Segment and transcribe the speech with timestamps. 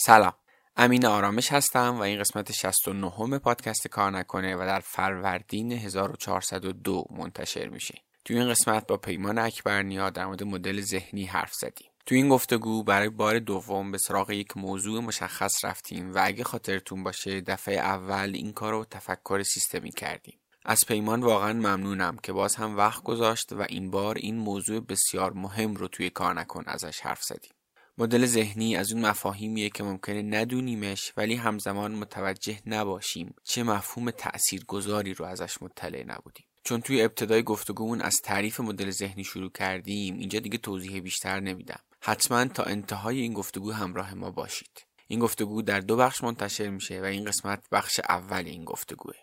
[0.00, 0.32] سلام.
[0.76, 7.68] امین آرامش هستم و این قسمت 69 پادکست کار نکنه و در فروردین 1402 منتشر
[7.68, 7.94] میشه.
[8.24, 11.90] توی این قسمت با پیمان اکبرنیا در مورد مدل ذهنی حرف زدیم.
[12.06, 17.02] تو این گفتگو برای بار دوم به سراغ یک موضوع مشخص رفتیم و اگه خاطرتون
[17.02, 20.38] باشه دفعه اول این کار رو تفکر سیستمی کردیم.
[20.64, 25.32] از پیمان واقعا ممنونم که باز هم وقت گذاشت و این بار این موضوع بسیار
[25.32, 27.52] مهم رو توی کار نکن ازش حرف زدیم.
[28.00, 35.14] مدل ذهنی از اون مفاهیمیه که ممکنه ندونیمش ولی همزمان متوجه نباشیم چه مفهوم تأثیرگذاری
[35.14, 36.44] رو ازش مطلع نبودیم.
[36.64, 41.80] چون توی ابتدای گفتگومون از تعریف مدل ذهنی شروع کردیم اینجا دیگه توضیح بیشتر نمیدم.
[42.00, 44.86] حتما تا انتهای این گفتگو همراه ما باشید.
[45.08, 49.14] این گفتگو در دو بخش منتشر میشه و این قسمت بخش اول این گفتگوه.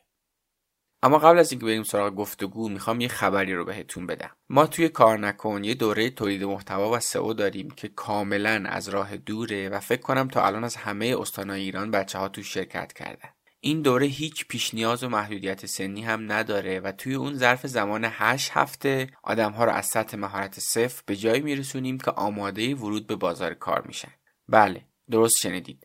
[1.06, 4.30] اما قبل از اینکه بریم سراغ گفتگو می‌خوام یه خبری رو بهتون بدم.
[4.50, 9.18] ما توی کار نکن یه دوره تولید محتوا و سئو داریم که کاملا از راه
[9.18, 13.30] دوره و فکر کنم تا الان از همه استانهای ایران بچه ها توش شرکت کردن.
[13.60, 18.08] این دوره هیچ پیش نیاز و محدودیت سنی هم نداره و توی اون ظرف زمان
[18.10, 23.08] 8 هفته آدم ها رو از سطح مهارت صفر به جایی میرسونیم که آماده ورود
[23.08, 24.12] به بازار کار میشن.
[24.50, 25.85] بله درست شنیدید.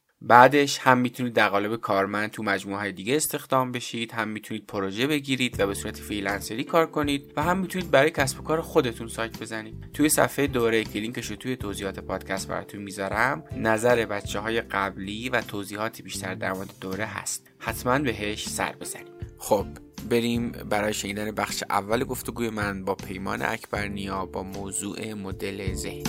[0.21, 5.07] بعدش هم می‌تونید در قالب کارمند تو مجموعه های دیگه استخدام بشید هم می‌تونید پروژه
[5.07, 8.61] بگیرید و به صورت freelancer ی کار کنید و هم می‌تونید برای کسب و کار
[8.61, 9.85] خودتون سایت بزنید.
[9.93, 15.29] توی صفحه دوره که لینکش رو توی توضیحات پادکست براتون می‌ذارم نظر بچه های قبلی
[15.29, 17.47] و توضیحاتی بیشتر در مورد دوره هست.
[17.59, 19.65] حتما بهش سر بزنید خب
[20.09, 26.03] بریم برای شنیدن بخش اول گفتگوی من با پیمان اکبرنیا با موضوع مدل ذهنی.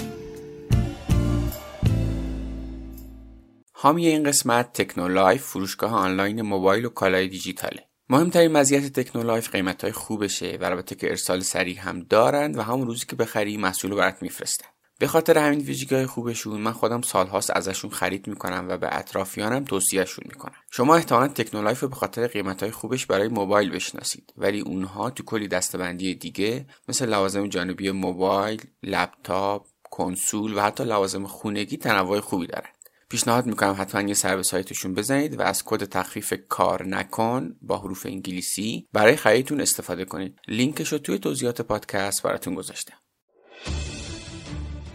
[3.83, 7.89] حامی این قسمت تکنولایف فروشگاه آنلاین موبایل و کالای دیجیتاله.
[8.09, 12.87] مهمترین مزیت تکنولایف قیمت های خوبشه و البته که ارسال سریع هم دارند و همون
[12.87, 14.67] روزی که بخری محصول رو برات میفرستن.
[14.99, 19.65] به خاطر همین ویژگی های خوبشون من خودم سالهاست ازشون خرید می‌کنم و به اطرافیانم
[19.65, 20.57] توصیهشون می‌کنم.
[20.71, 25.23] شما احتمالا تکنولایف رو به خاطر قیمت های خوبش برای موبایل بشناسید ولی اونها تو
[25.23, 32.47] کلی دستبندی دیگه مثل لوازم جانبی موبایل لپتاپ کنسول و حتی لوازم خونگی تنوع خوبی
[32.47, 32.72] دارن.
[33.13, 37.79] پیشنهاد می‌کنم حتما یه سر به سایتشون بزنید و از کد تخفیف کار نکن با
[37.79, 40.39] حروف انگلیسی برای خریدتون استفاده کنید.
[40.49, 42.95] لینکش رو توی توضیحات پادکست براتون گذاشتم.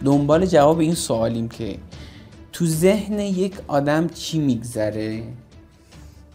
[0.04, 1.78] دنبال جواب این سوالیم که
[2.52, 5.22] تو ذهن یک آدم چی میگذره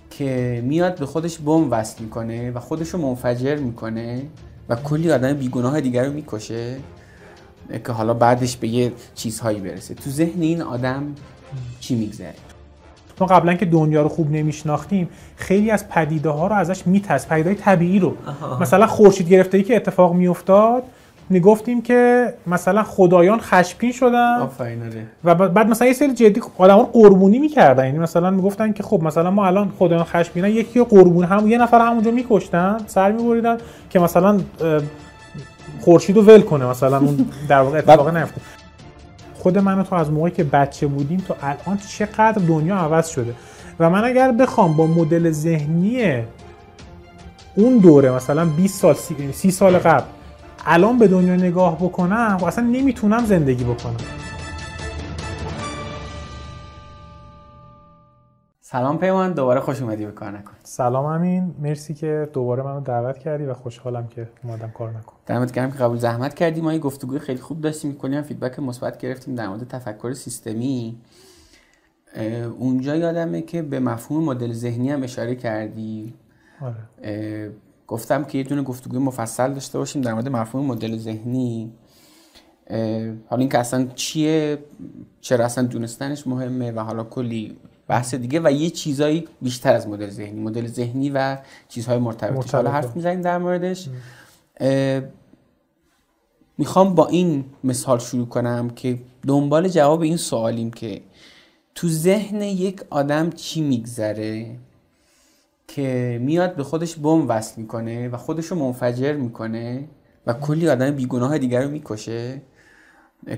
[0.09, 4.27] که میاد به خودش بم وصل می‌کنه و خودش رو منفجر می‌کنه
[4.69, 6.77] و کلی آدم بیگناه دیگر رو می‌کشه
[7.85, 9.93] که حالا بعدش به یه چیزهایی برسه.
[9.93, 11.15] تو ذهن این آدم
[11.79, 12.33] چی میگذره؟
[13.19, 17.49] ما قبلا که دنیا رو خوب نمیشناختیم خیلی از پدیده ها رو ازش میترس پدیده
[17.49, 18.13] های طبیعی رو.
[18.61, 20.83] مثلا خورشید گرفته ای که اتفاق میافتاد
[21.29, 24.39] می‌گفتیم که مثلا خدایان خشمگین شدن.
[25.23, 27.85] و بعد مثلا یه سری جدی آدم رو قربونی می‌کردن.
[27.85, 31.57] یعنی مثلا می‌گفتن که خب مثلا ما الان خدایان خشمگینن یکی رو قربون هم یه
[31.57, 33.57] نفر همونجا میکشتن سر میبریدن
[33.89, 34.39] که مثلا
[35.81, 38.41] خورشید رو ول کنه مثلا اون در واقع اتفاق نیفته
[39.43, 43.33] خود من تو از موقعی که بچه بودیم تا الان چقدر دنیا عوض شده.
[43.79, 46.23] و من اگر بخوام با مدل ذهنی
[47.55, 48.95] اون دوره مثلا 20 سال
[49.33, 50.03] 30 سال قبل
[50.65, 54.22] الان به دنیا نگاه بکنم و اصلا نمی‌تونم زندگی بکنم.
[58.73, 60.53] سلام پیمان دوباره خوش اومدی به کار نکن.
[60.63, 65.13] سلام امین مرسی که دوباره منو دعوت کردی و خوشحالم که اومدم کار نکن.
[65.25, 66.61] دمت گرم که قبول زحمت کردی.
[66.61, 70.97] ما یه گفتگوی خیلی خوب داشتیم می‌کنیم فیدبک مثبت گرفتیم در مورد تفکر سیستمی.
[72.59, 76.13] اونجا یادمه که به مفهوم مدل ذهنی هم اشاره کردی.
[76.61, 77.51] آره.
[77.87, 81.73] گفتم که یه دونه گفتگوی مفصل داشته باشیم در مورد مفهوم مدل ذهنی.
[83.27, 84.57] حالا اینکه اصلا چیه
[85.21, 87.57] چرا اصلا دونستنش مهمه و حالا کلی
[87.87, 91.37] بحث دیگه و یه چیزایی بیشتر از مدل ذهنی مدل ذهنی و
[91.69, 93.89] چیزهای مرتبط حالا حرف می‌زنیم در موردش.
[96.57, 101.01] می‌خوام با این مثال شروع کنم که دنبال جواب این سوالیم که
[101.75, 104.55] تو ذهن یک آدم چی میگذره
[105.67, 109.87] که میاد به خودش بم وصل می‌کنه و خودش رو منفجر می‌کنه
[110.27, 112.41] و کلی آدم بیگناه دیگر رو می‌کشه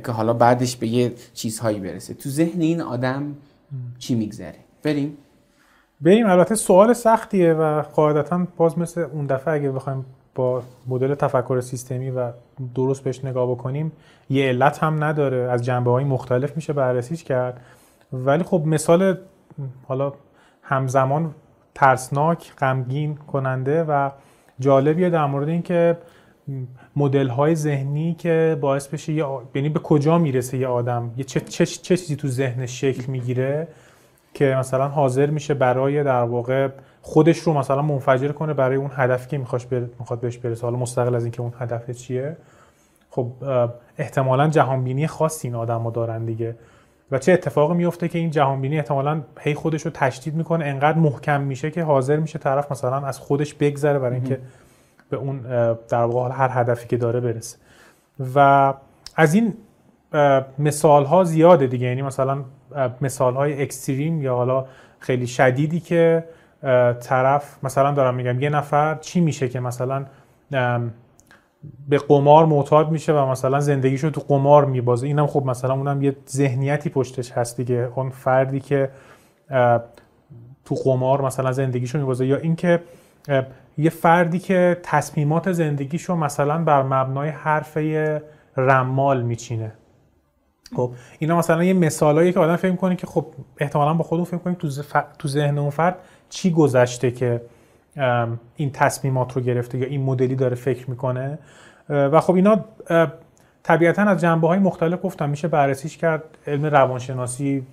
[0.06, 2.14] که حالا بعدش به یه چیزهایی برسه.
[2.14, 3.36] تو ذهن این آدم
[4.00, 5.18] چی میگذره؟ بریم.
[6.02, 11.62] بریم البته سوال سختیه و قاعدتا باز مثل اون دفعه اگه بخوایم با مدل تفکر
[11.62, 12.32] سیستمی و
[12.76, 13.92] درست بهش نگاه بکنیم
[14.30, 15.38] یه علت هم نداره.
[15.52, 17.62] از جنبه های مختلف میشه بررسیش کرد.
[18.14, 19.18] ولی خب مثال
[19.88, 20.14] حالا
[20.62, 21.36] همزمان
[21.76, 24.10] ترسناک غمگین کننده و
[24.60, 25.98] جالبیه در مورد اینکه
[26.96, 29.26] مدل های ذهنی که باعث بشه یه
[29.56, 33.68] یعنی به کجا می‌رسه یه آدم؟ یه چه, چه, چه چیزی تو ذهنش شکل می‌گیره
[34.34, 36.70] که مثلا حاضر میشه برای در واقع
[37.02, 39.84] خودش رو مثلا منفجر کنه برای اون هدفی که میخواش بر...
[40.00, 40.62] می‌خواد بهش برسه.
[40.62, 42.38] حالا مستقل از اینکه اون هدف چیه.
[43.10, 43.32] خب
[43.98, 46.56] احتمالا جهانبینی خاصی این آدم دارن دیگه.
[47.12, 51.42] و چه اتفاقی میفته که این جهانبینی احتمالا هی خودش رو تشدید می‌کنه انقدر محکم
[51.42, 54.40] میشه که حاضر میشه طرف مثلا از خودش بگذره برای اینکه
[55.10, 55.40] به اون
[55.90, 57.58] در واقع هر هدفی که داره برسه.
[58.36, 58.74] و
[59.16, 59.54] از این
[60.60, 61.88] مثال ها زیاده دیگه.
[61.88, 62.44] یعنی مثلا
[63.02, 64.66] مثال های اکستریم یا حالا
[65.00, 66.24] خیلی شدیدی که
[67.00, 70.06] طرف مثلا دارم میگم یه نفر چی میشه که مثلا
[71.90, 75.08] به قمار معتاد میشه و مثلا زندگیشو تو قمار میبازه.
[75.08, 77.92] اینم خب مثلا اونم یه ذهنیتی پشتش هست دیگه.
[77.96, 78.90] اون فردی که
[80.66, 82.26] تو قمار مثلا زندگیشو میبازه.
[82.26, 82.82] یا اینکه
[83.78, 88.22] یه فردی که تصمیمات زندگیشو مثلا بر مبنای حرفه
[88.58, 89.72] رمال میچینه.
[90.76, 93.26] خب اینا مثلا یه مثالایی که آدم فکر کنه که خب
[93.58, 94.70] احتمالا با خودمون فکر کنیم تو,
[95.20, 95.96] تو ذهن اون فرد
[96.30, 97.42] چی گذشته که
[98.56, 101.38] این تصمیمات رو گرفته یا این مدلی داره فکر می‌کنه.
[101.90, 102.66] و خب اینا
[103.64, 105.30] طبیعتا از جنبه های مختلف گفتم.
[105.30, 106.24] میشه بررسیش کرد.
[106.48, 107.64] علم روانشناسی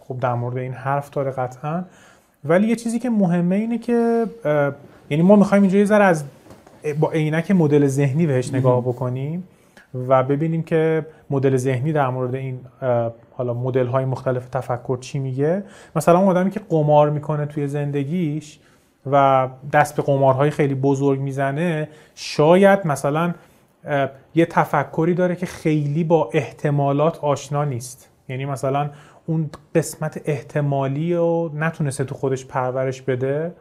[0.00, 1.84] خب در مورد این حرف داره قطعا.
[2.44, 4.26] ولی یه چیزی که مهمه اینه که
[5.10, 6.24] یعنی ما می‌خوایم اینجا یه ذره از
[7.00, 9.44] با عینک مدل ذهنی بهش نگاه بکنیم
[10.08, 12.60] و ببینیم که مدل ذهنی در مورد این
[13.36, 15.62] حالا مدل های مختلف تفکر چی میگه.
[15.96, 18.58] مثلا اون آدمی که قمار می‌کنه توی زندگیش
[19.10, 23.34] و دست به قمارهای خیلی بزرگ می‌زنه شاید مثلا
[24.34, 28.08] یه تفکری داره که خیلی با احتمالات آشنا نیست.
[28.28, 28.90] یعنی مثلا
[29.26, 33.52] اون قسمت احتمالی رو نتونسته تو خودش پرورش بده.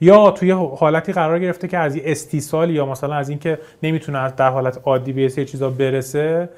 [0.00, 4.80] یا توی حالتی قرار گرفته که از استیصال یا مثلا از اینکه نمی‌تونه در حالت
[4.84, 6.48] عادی به یه چیزا برسه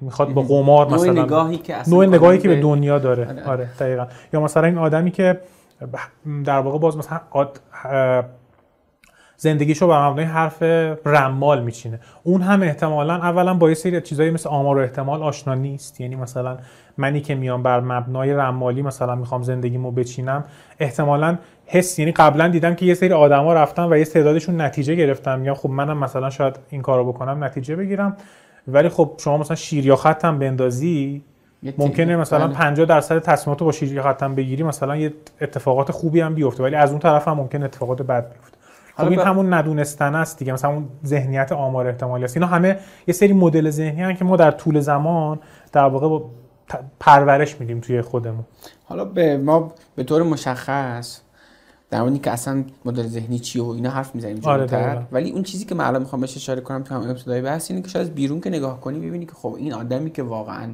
[0.00, 3.28] می‌خواد با قمار مثلا نوع نگاهی که نوع نگاهی که به دنیا داره.
[3.28, 4.06] آره, آره دقیقا.
[4.32, 5.40] یا مثلا این آدمی که
[6.44, 7.20] در واقع باز مثلا
[9.36, 10.62] زندگیشو بر مبنای حرف
[11.06, 12.00] رمال میچینه.
[12.22, 16.00] اون هم احتمالا اولا با یه سری چیزایی مثل آمار و احتمال آشنا نیست.
[16.00, 16.58] یعنی مثلا
[16.98, 20.44] منی که میام بر مبنای رمالی مثلا می‌خوام زندگیمو بچینم
[20.80, 25.44] احتمالا حس یعنی قبلا دیدم که یه سری آدما رفتن و یه تعدادشون نتیجه گرفتم
[25.44, 28.16] یا خب منم مثلا شاید این کارو بکنم نتیجه بگیرم.
[28.68, 31.22] ولی خب شما مثلا شیر یا خطم بندازی
[31.78, 32.94] ممکنه مثلا 50 بله.
[32.94, 36.62] درصد تصمیمات با شیر یا خطم بگیری مثلا یه اتفاقات خوبی هم بیفته.
[36.62, 38.53] ولی از اون طرف هم ممکن اتفاقات بد بیفته.
[38.96, 40.52] خب این همون ندونستن است دیگه.
[40.52, 42.36] مثلا اون ذهنیت آمار احتمالی است.
[42.36, 45.40] اینا همه یه سری مدل ذهنی هستن که ما در طول زمان
[45.72, 46.24] در واقع
[47.00, 48.44] پرورش میدیم توی خودمون.
[48.84, 51.20] حالا به ما به طور مشخص
[51.90, 55.64] در مورد که اصلا مدل ذهنی چیه و اینا حرف می‌زنیم آره ولی اون چیزی
[55.64, 58.40] که من الان می‌خوام بهش اشاره کنم تو هم ابتدای بحث اینه که شاید بیرون
[58.40, 60.70] که نگاه کنی ببینی که خب این آدمی که واقعا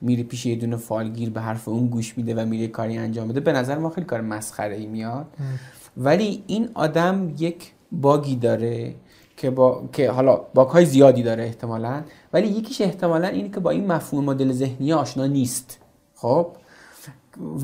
[0.00, 3.40] میره پیش یه دونه فالگیر به حرف اون گوش میده و میره کاری انجام بده
[3.40, 5.26] به نظر ما خیلی کار مسخره ای میاد
[5.98, 8.94] ولی این آدم یک باگی داره
[9.36, 12.02] که با که حالا باگ های زیادی داره احتمالا
[12.32, 15.78] ولی یکیش احتمالا اینه که با این مفهوم مدل ذهنی آشنا نیست.
[16.14, 16.46] خب؟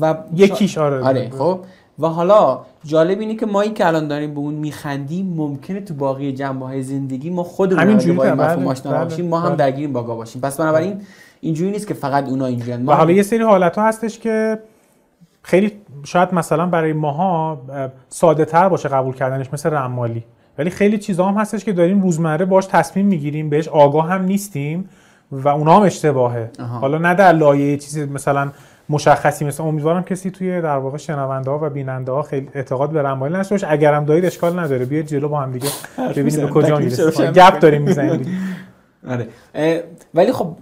[0.01, 1.59] و یکیش آره آره خب؟
[1.99, 6.31] و حالا جالب اینه که مایی که الان داریم به اون میخندیم ممکنه تو باقی
[6.31, 9.47] جنبه های زندگی ما خودمون همین با این مفهوم بله، آشنا بله، باشیم ما هم
[9.49, 9.55] بله.
[9.55, 10.41] درگیر باگا باشیم.
[10.41, 11.01] پس بنابراین
[11.41, 14.59] اینجوری نیست که فقط اونا اینجوریان ما و حالا یه سری حالت ها هستش که
[15.45, 15.71] خیلی
[16.03, 17.61] شاید مثلا برای ماها
[18.09, 20.23] ساده تر باشه قبول کردنش مثل رمالی.
[20.57, 24.89] ولی خیلی چیزا هم هستش که داریم روزمره باش تصمیم می‌گیریم بهش آگاه هم نیستیم
[25.31, 26.49] و اونا هم اشتباهه.
[26.81, 28.51] حالا نه در لایه چیزی مثلا
[28.89, 33.01] مشخصی مثل امیدوارم کسی توی در واقع شنونده ها و بیننده ها خیلی اعتقاد به
[33.01, 33.67] رمالی نشه باشه.
[33.69, 35.69] اگرم دارید اشکال نداره بیاید جلو با هم دیگه
[36.15, 37.31] ببینیم به کجا می‌رسیم.
[37.31, 38.37] گپ داریم می‌زنیم.
[39.11, 39.27] آره.
[40.13, 40.55] ولی خب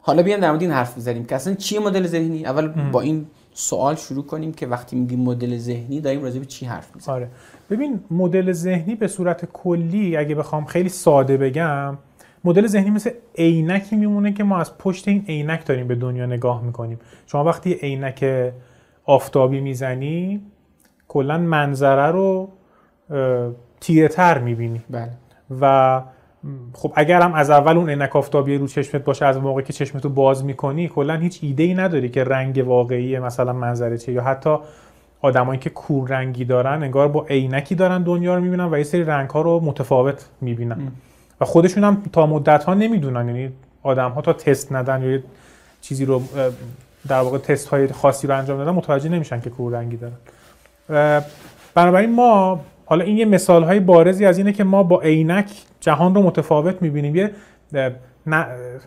[0.00, 3.26] حالا بیام در مورد این حرف بزنیم که اصلا چیه مدل ذهنی؟ اول با این
[3.60, 7.28] سوال شروع کنیم که وقتی میگیم مدل ذهنی داریم راجع به چی حرف می‌زنیم؟ آره.
[7.70, 11.98] ببین مدل ذهنی به صورت کلی اگه بخوام خیلی ساده بگم
[12.44, 16.62] مدل ذهنی مثل عینکی میمونه که ما از پشت این عینک داریم به دنیا نگاه
[16.62, 16.98] می‌کنیم.
[17.26, 18.52] شما وقتی عینک
[19.04, 20.42] آفتابی می‌زنی
[21.08, 22.48] کلا منظره رو
[23.80, 24.80] تیره تر می‌بینی.
[24.90, 25.12] بله.
[25.60, 26.02] و
[26.72, 30.08] خب اگر هم از اول اون عینک آفتابی رو چشمت باشه از موقعی که چشمتو
[30.08, 34.56] باز می‌کنی کلا هیچ ایده ای نداری که رنگ واقعی مثلا منظره چیه یا حتی
[35.20, 39.04] آدمایی که کور رنگی دارن انگار با عینکی دارن دنیا رو می‌بینن و یه سری
[39.04, 40.92] رنگ ها رو متفاوت می‌بینن.
[41.40, 43.52] و خودشون هم تا مدت ها نمی‌دونن یعنی
[43.82, 45.18] آدم ها تا تست ندن یا
[45.80, 46.22] چیزی رو
[47.08, 50.16] در واقع تست های خاصی رو انجام دادن متوجه نمیشن که کور رنگی دارن.
[51.74, 56.14] بنابراین ما حالا این یه مثال های بارزی از اینه که ما با عینک جهان
[56.14, 57.16] رو متفاوت می‌بینیم.
[57.16, 57.30] یه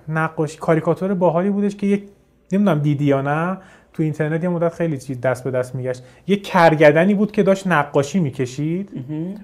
[0.08, 2.04] نقاشی کاریکاتور باحالی بودش که یک
[2.52, 3.58] نمی‌دونم دیدی یا نه؟
[3.94, 6.04] تو اینترنت یه مدت خیلی چیز دست به دست میگشت.
[6.28, 8.90] یه کرگدنی بود که داشت نقاشی می‌کشید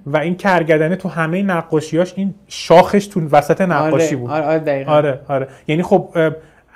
[0.05, 4.29] و این کرگدنه تو همه نقاشیاش این شاخش تو وسط نقاشی آره، بود.
[4.29, 5.47] آره آره, آره آره.
[5.67, 6.09] یعنی خب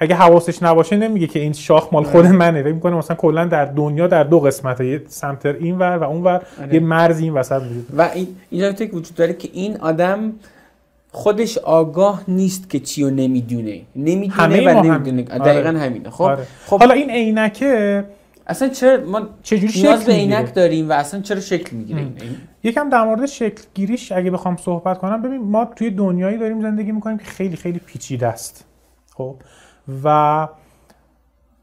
[0.01, 2.31] اگه حواسش نباشه نمیگه که این شاخ مال خود آره.
[2.31, 2.63] منه.
[2.63, 6.24] فکر می‌کنه مثلا کلا در دنیا در دو قسمته یه سمت این ور و اون
[6.24, 6.74] ور آره.
[6.74, 10.34] یه مرز این وسط وجود و این اینجا وجود داره که این آدم
[11.12, 13.81] خودش آگاه نیست که چی رو نمی‌دونه.
[13.96, 15.22] نمی‌دونه و نمی‌دونه.
[15.24, 15.79] دقیقا آره.
[15.79, 16.10] همینه.
[16.10, 16.48] خب؟ آره.
[16.65, 16.79] خب.
[16.79, 18.03] حالا این عینکه
[18.48, 22.08] اصلا چرا ما چجوری نیاز به عینک داریم و اصلا چرا شکل می‌گیره؟
[22.63, 26.91] یکم در مورد شکل گیریش اگه بخوام صحبت کنم ببین ما توی دنیایی داریم زندگی
[26.91, 28.65] می‌کنیم که خیلی خیلی پیچیده است.
[29.13, 29.36] خب؟
[30.03, 30.48] و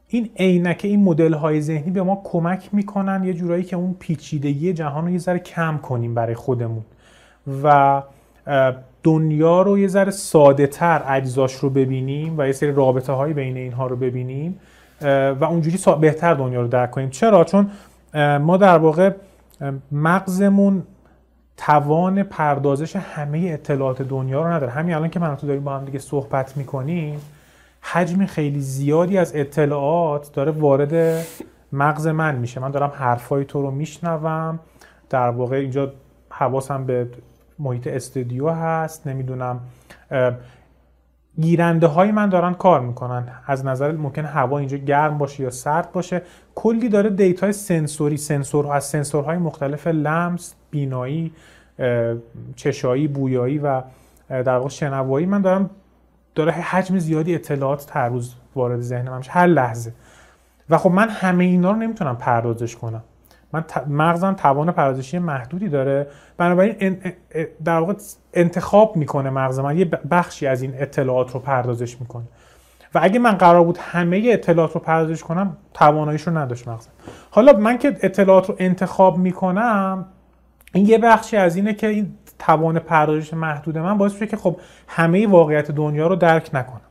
[0.07, 4.73] این عینک این مدل های ذهنی به ما کمک می‌کنن یه جورایی که اون پیچیدگی
[4.73, 6.83] جهان رو یه ذره کم کنیم برای خودمون.
[7.63, 8.03] و
[9.03, 13.57] دنیا رو یه ذره ساده تر اجزاش رو ببینیم و یه سری رابطه های بین
[13.57, 14.59] اینها رو ببینیم
[15.01, 17.09] و اونجوری بهتر دنیا رو درک کنیم.
[17.09, 17.71] چرا؟ چون
[18.41, 19.11] ما در واقع
[19.91, 20.83] مغزمون
[21.57, 24.71] توان پردازش همه اطلاعات دنیا رو نداره.
[24.71, 27.21] همین الان که من تو داریم با هم دیگه صحبت می‌کنیم
[27.81, 31.25] حجم خیلی زیادی از اطلاعات داره وارد
[31.71, 32.59] مغز من میشه.
[32.59, 34.59] من دارم حرفای تو رو میشنوم.
[35.09, 35.93] در واقع اینجا
[36.29, 37.07] حواسم به
[37.59, 39.07] محیط استودیو هست.
[39.07, 39.59] نمی‌دونم
[41.39, 43.27] گیرنده های من دارن کار می‌کنن.
[43.45, 46.21] از نظر ممکن هوا اینجا گرم باشه یا سرد باشه.
[46.55, 51.33] کلی داره data ی sensory سنسور از سنسورهای مختلف لمس بینایی
[52.55, 53.81] چشایی بویایی و
[54.29, 55.69] در واقع شنوایی من دارم
[56.35, 59.93] داره حجم زیادی اطلاعات هر روز وارد ذهن من هر لحظه.
[60.69, 63.03] و خب من همه اینا رو نمی‌تونم پردازش کنم.
[63.53, 66.07] من مغزم توان پردازشی محدودی داره.
[66.37, 66.97] بنابراین
[67.65, 67.93] در واقع
[68.33, 72.25] انتخاب می‌کنه مغز من یه بخشی از این اطلاعات رو پردازش می‌کنه.
[72.95, 76.89] و اگه من قرار بود همه اطلاعات رو پردازش کنم تواناییش رو نداشت مغزم.
[77.31, 80.05] حالا من که اطلاعات رو انتخاب می‌کنم
[80.73, 84.57] این یه بخشی از اینه که این توان پردازش محدود من باعث میشه که خب
[84.87, 86.81] همه واقعیت دنیا رو درک نکنم.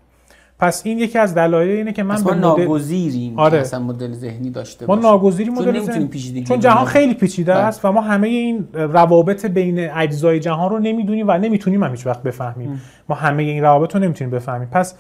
[0.61, 3.59] پس این یکی از دلایل اینه که من ما ناگزیریم آره.
[3.59, 6.45] اصلا مدل ذهنی داشته ما ناگزیریم مدل ذهنی.
[6.45, 7.63] چون جهان خیلی پیچیده بله.
[7.63, 12.07] است و ما همه این روابط بین اجزای جهان رو نمی‌دونیم و نمی‌تونیم هم هیچ
[12.07, 14.69] وقت بفهمیم ما همه این روابط رو نمی‌تونیم بفهمیم.
[14.73, 14.95] پس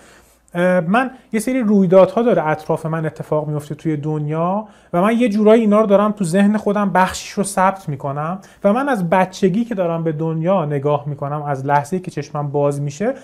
[0.54, 5.60] من یه سری رویدادها داره اطراف من اتفاق میفته توی دنیا و من یه جورایی
[5.60, 9.74] اینا رو دارم تو ذهن خودم بخشش رو ثبت می‌کنم و من از بچگی که
[9.74, 13.14] دارم به دنیا نگاه می‌کنم از لحظه که چشمم باز میشه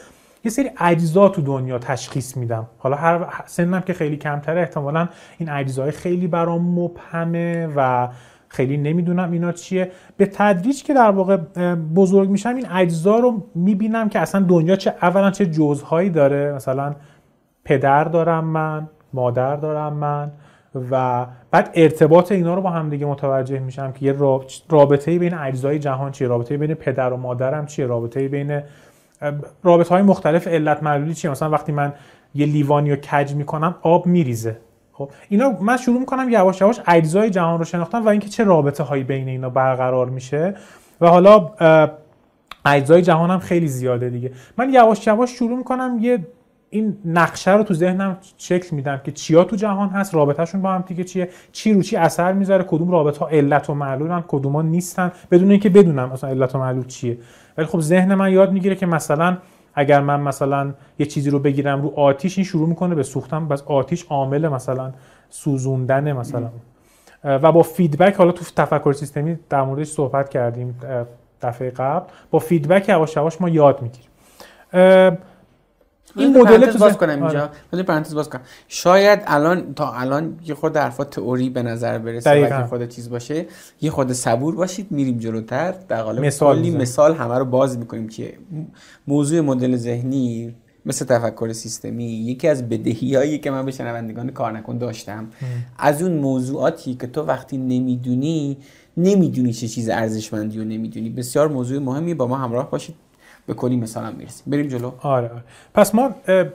[0.44, 2.66] یه سری اجزا تو دنیا تشخیص میدم.
[2.78, 8.08] حالا هر سنم که خیلی کمتره احتمالا این اجزای خیلی برام مبهمه و
[8.48, 9.90] خیلی نمی‌دونم اینا چیه.
[10.16, 11.36] به تدریج که در واقع
[11.74, 16.52] بزرگ میشم این اجزا رو می‌بینم که اصلا دنیا چه اولا چه جزهایی داره.
[16.52, 16.94] مثلا
[17.64, 20.30] پدر دارم من مادر دارم من
[20.90, 24.16] و بعد ارتباط اینا رو با هم دیگه متوجه میشم که یه
[24.68, 28.62] رابطه بین اجزای جهان چیه؟ رابطه بین پدر و مادرم چیه؟ رابطه بین
[29.62, 31.92] رابطه های مختلف علت معلولی چیه؟ مثلا وقتی من
[32.34, 34.56] یه لیوانی رو کج می‌کنم آب میریزه.
[34.92, 38.82] خب اینا من شروع می‌کنم یواش یواش اجزای جهان رو شناختن و اینکه چه رابطه
[38.82, 40.54] هایی بین اینا برقرار میشه
[41.00, 41.50] و حالا
[42.64, 44.30] اجزای جهان هم خیلی زیاده دیگه.
[44.58, 46.26] من یواش یواش شروع می‌کنم یه
[46.74, 50.84] این نقشه رو تو ذهنم شکل میدم که چیا تو جهان هست رابطهشون با هم
[50.86, 55.12] دیگه چیه چی رو چی اثر می‌ذاره کدوم رابطه ها علت و معلولن کدوم نیستن
[55.30, 57.18] بدون اینکه بدونم مثلا علت و معلول چیه.
[57.58, 59.36] ولی خب ذهن من یاد می‌گیره که مثلا
[59.74, 63.62] اگر من مثلا یه چیزی رو بگیرم رو آتیش این شروع می‌کنه به سوختن پس
[63.62, 64.92] آتیش عامل مثلا
[65.30, 66.48] سوزوندن مثلا.
[67.24, 70.80] و با feedback حالا تو تفکر سیستمی در موردش صحبت کردیم
[71.42, 74.10] دفعه قبل با feedback یواش یواش ما یاد می‌گیریم.
[76.16, 77.50] این مدل تو باز کنم اینجا.
[77.72, 77.82] آره.
[77.82, 78.40] پرانتز باز کنم.
[78.68, 83.46] شاید الان تا الان یه خود حرفا تئوری به نظر برسه و خود چیز باشه
[83.80, 85.74] یه خود صبور باشید میریم جلوتر.
[85.88, 88.34] در قالب مثال کلی مثال همه رو باز می‌کنیم که
[89.08, 90.54] موضوع مدل ذهنی
[90.86, 95.28] مثل تفکر سیستمی یکی از بدهیایی که من به شنوندگان کار نکن داشتم
[95.78, 98.56] از اون موضوعاتی که تو وقتی نمی‌دونی
[98.96, 101.10] نمی‌دونی چه چیز ارزشمندی و نمی‌دونی.
[101.10, 102.94] بسیار موضوع مهمی با ما همراه باشید.
[103.46, 104.44] به کلی مثلا می‌رسیم.
[104.52, 104.90] بریم جلو.
[105.00, 105.42] آره, آره.
[105.74, 106.10] پس ما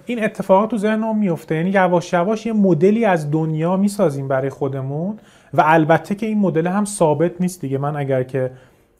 [0.05, 5.19] این اتفاقات تو ذهنمون میفته یعنی یواش یواش یه مدلی از دنیا می‌سازیم برای خودمون
[5.53, 7.77] و البته که این مدل هم ثابت نیست دیگه.
[7.77, 8.51] من اگر که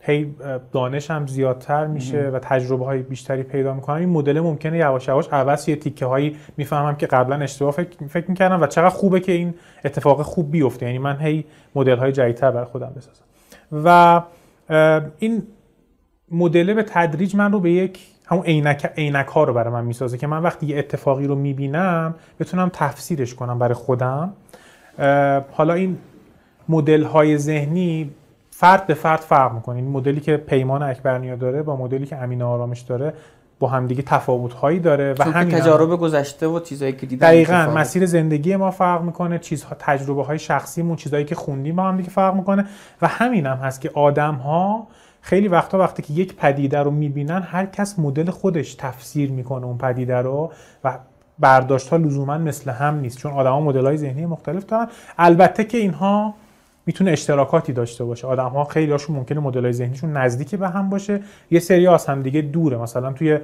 [0.01, 0.35] هی
[0.71, 5.69] دانشم زیادتر میشه و تجربه های بیشتری پیدا می‌کنم این مدل ممکنه یواش یواش عوض
[5.69, 9.53] یه تیکه هایی می‌فهمم که قبلا اشتباه فکر, فکر می‌کردم و چقدر خوبه که این
[9.85, 10.85] اتفاق خوب بیفته.
[10.85, 13.23] یعنی من هی مدل های جدیدتر برای خودم بسازم.
[13.71, 14.21] و
[15.19, 15.43] این
[16.31, 20.17] مدل به تدریج من رو به یک همون عینک عینک ها رو برای من می‌سازه
[20.17, 24.33] که من وقتی یه اتفاقی رو می‌بینم بتونم تفسیرش کنم برای خودم.
[25.51, 25.97] حالا این
[26.69, 28.11] مدل های ذهنی
[28.51, 29.75] فرد به فرد فرق می‌کنه.
[29.75, 33.13] این مدلی که پیمان اکبرنیا داره با مدلی که امین آرامش داره
[33.59, 38.05] با همدیگه تفاوت هایی داره و همین تجارب گذشته و چیزایی که دیدن دقیقاً مسیر
[38.05, 42.35] زندگی ما فرق می‌کنه چیزها تجربه های شخصیمون چیزایی که خوندیم با هم دیگه فرق
[42.35, 42.65] می‌کنه
[43.01, 44.87] و همین هم هست که آدم ها
[45.29, 49.77] خیلی وقتا وقتی که یک پدیده رو می‌بینن هر کس مدل خودش تفسیر می‌کنه اون
[49.77, 50.51] پدیده رو
[50.83, 50.99] و
[51.39, 54.87] برداشت ها لزوما مثل هم نیست چون آدما مدل های ذهنی مختلف دارن.
[55.17, 56.33] البته که اینها
[56.85, 58.27] می‌تونه اشتراکاتی داشته باشه.
[58.27, 61.19] آدم ها خیلی هاشون ممکنه مدل های ذهنیشون نزدیک به هم باشه.
[61.51, 62.77] یه سری از هم دیگه دوره.
[62.77, 63.39] مثلا توی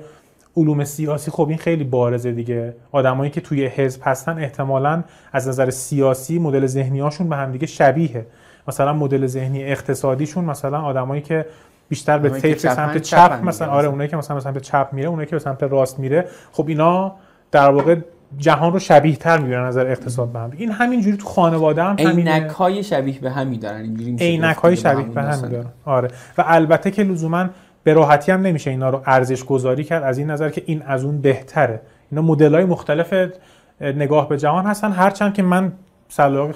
[0.58, 2.75] علوم سیاسی خب این خیلی بارزه دیگه.
[2.92, 7.68] آدمایی که توی حزب هستن احتمالا از نظر سیاسی مدل ذهنی هاشون به هم دیگه
[7.68, 8.25] شبیه.
[8.68, 11.46] مثلا مدل ذهنی اقتصادیشون مثلا آدمایی که
[11.89, 15.36] بیشتر به طیف سمت چپ مثلا آره اونایی که مثلا سمت چپ میره اونایی که
[15.36, 16.25] به سمت راست میره.
[16.51, 17.15] خب اینا
[17.51, 17.96] در واقع
[18.38, 20.51] جهان رو شبیه تر می‌بینن نظر اقتصاد به هم.
[20.58, 24.75] این همین جوری تو خانواده هم عینک های شبیه به همی دارن اینجوری عینک های
[24.75, 25.65] شبیه به هم دارن.
[25.86, 26.08] آره.
[26.38, 27.50] و البته که لزوما
[27.84, 31.04] به راحتی هم نمیشه اینا رو ارزش گذاری کرد از این نظر که این از
[31.04, 31.82] اون بهتره.
[32.12, 33.13] اینا مدل های مختلف
[33.82, 34.92] نگاه به جهان هستن.
[34.92, 35.72] هرچند که من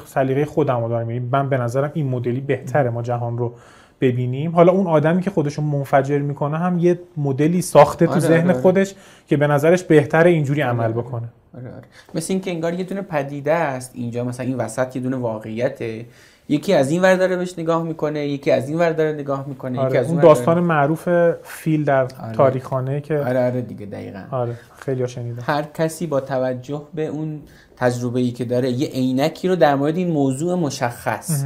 [0.05, 3.53] سلیقه خودم رو دارم یعنی من به نظرم این مدلی بهتره ما جهان رو
[4.01, 8.49] ببینیم حالا اون آدمی که خودشون منفجر می‌کنه هم یه مدلی ساخته تو آره، ذهن
[8.49, 8.61] آره.
[8.61, 8.93] خودش
[9.27, 10.71] که به نظرش بهتره اینجوری آره.
[10.71, 11.83] عمل بکنه آره آره.
[12.15, 16.05] مثل اینکه انگار یه دونه پدیده است اینجا مثلا این وسط یه دونه واقعیته
[16.49, 19.79] یکی از این ور داره بهش نگاه می‌کنه یکی از این ور داره نگاه می‌کنه
[19.79, 19.89] آره.
[19.89, 20.67] یکی از اون داستان داره...
[20.67, 21.09] معروف
[21.43, 22.33] فیل در آره.
[22.33, 27.41] تاریخانه که آره آره دیگه دقیقا آره خیلی شنیدم هر کسی با توجه به اون
[27.77, 31.45] تجربه ای که داره یه عینکی رو در مورد این موضوع مشخص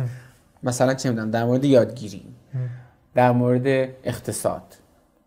[0.63, 2.21] مثلا چه می‌دونم در مورد یادگیری
[3.15, 4.61] در مورد اقتصاد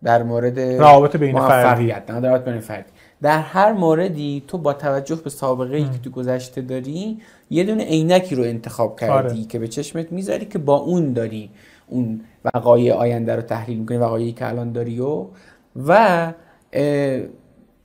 [0.05, 2.90] در مورد روابط بین فردی روابط بین فردی
[3.22, 7.18] در هر موردی تو با توجه به سابقه ای که تو گذشته داری
[7.51, 9.44] یه دونه عینکی رو انتخاب کردی آره.
[9.44, 11.51] که به چشمت می‌ذاری که با اون داری
[11.87, 12.20] اون
[12.55, 15.27] وقایع آینده رو تحلیل می‌کنی وقایعی که الان داری و
[15.87, 16.33] و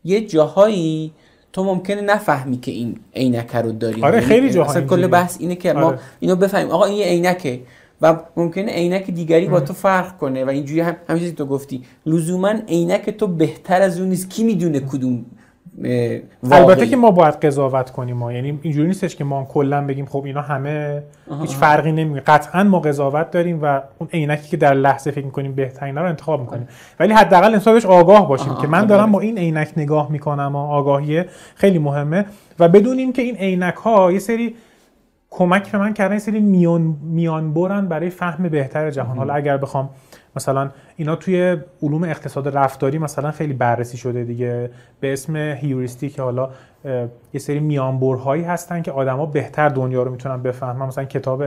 [0.04, 1.14] یه جاهایی
[1.54, 4.04] تو ممکنه نفهمی که این عینک رو داری.
[4.04, 6.00] آره خیلی یعنی جاهایی کل بحث اینه که ما آره.
[6.20, 6.72] اینو بفهمیم.
[6.72, 7.60] آقا این یه عینکه.
[8.02, 11.84] و ممکنه عینک دیگری با تو فرق کنه و اینجوری هم همین تو گفتی.
[12.06, 14.30] لزوما عینک تو بهتر از اون نیست.
[14.30, 15.26] کی می‌دونه کدوم
[16.52, 18.34] البته که ما باید قضاوت کنیم ما.
[18.34, 21.04] یعنی اینجوری نیستش که ما کلا بگیم خب اینا همه
[21.42, 22.22] هیچ فرقی نمی‌کنه.
[22.22, 26.42] قطعا ما قضاوت داریم و اون عینکی که در لحظه فکر می‌کنیم بهترین رو انتخاب
[26.42, 26.68] می‌کنیم.
[27.00, 31.24] ولی حداقل انسانش آگاه باشیم که من دارم با این عینک نگاه می‌کنم و آگاهی
[31.56, 32.26] خیلی مهمه.
[32.60, 34.56] و بدونیم که این عینک ها یه سری
[35.34, 39.18] کمک به من کردن سری میان میانبرن برای فهم بهتر جهان.
[39.18, 39.90] حالا اگر بخوام
[40.36, 44.72] مثلا اینا توی علوم اقتصاد رفتاری مثلا خیلی بررسی شده دیگه.
[45.00, 46.50] به اسم هیوریستیک حالا
[47.34, 50.86] یه سری میانبرهایی هستن که آدما بهتر دنیا رو می‌تونن بفهمن.
[50.86, 51.44] مثلا کتاب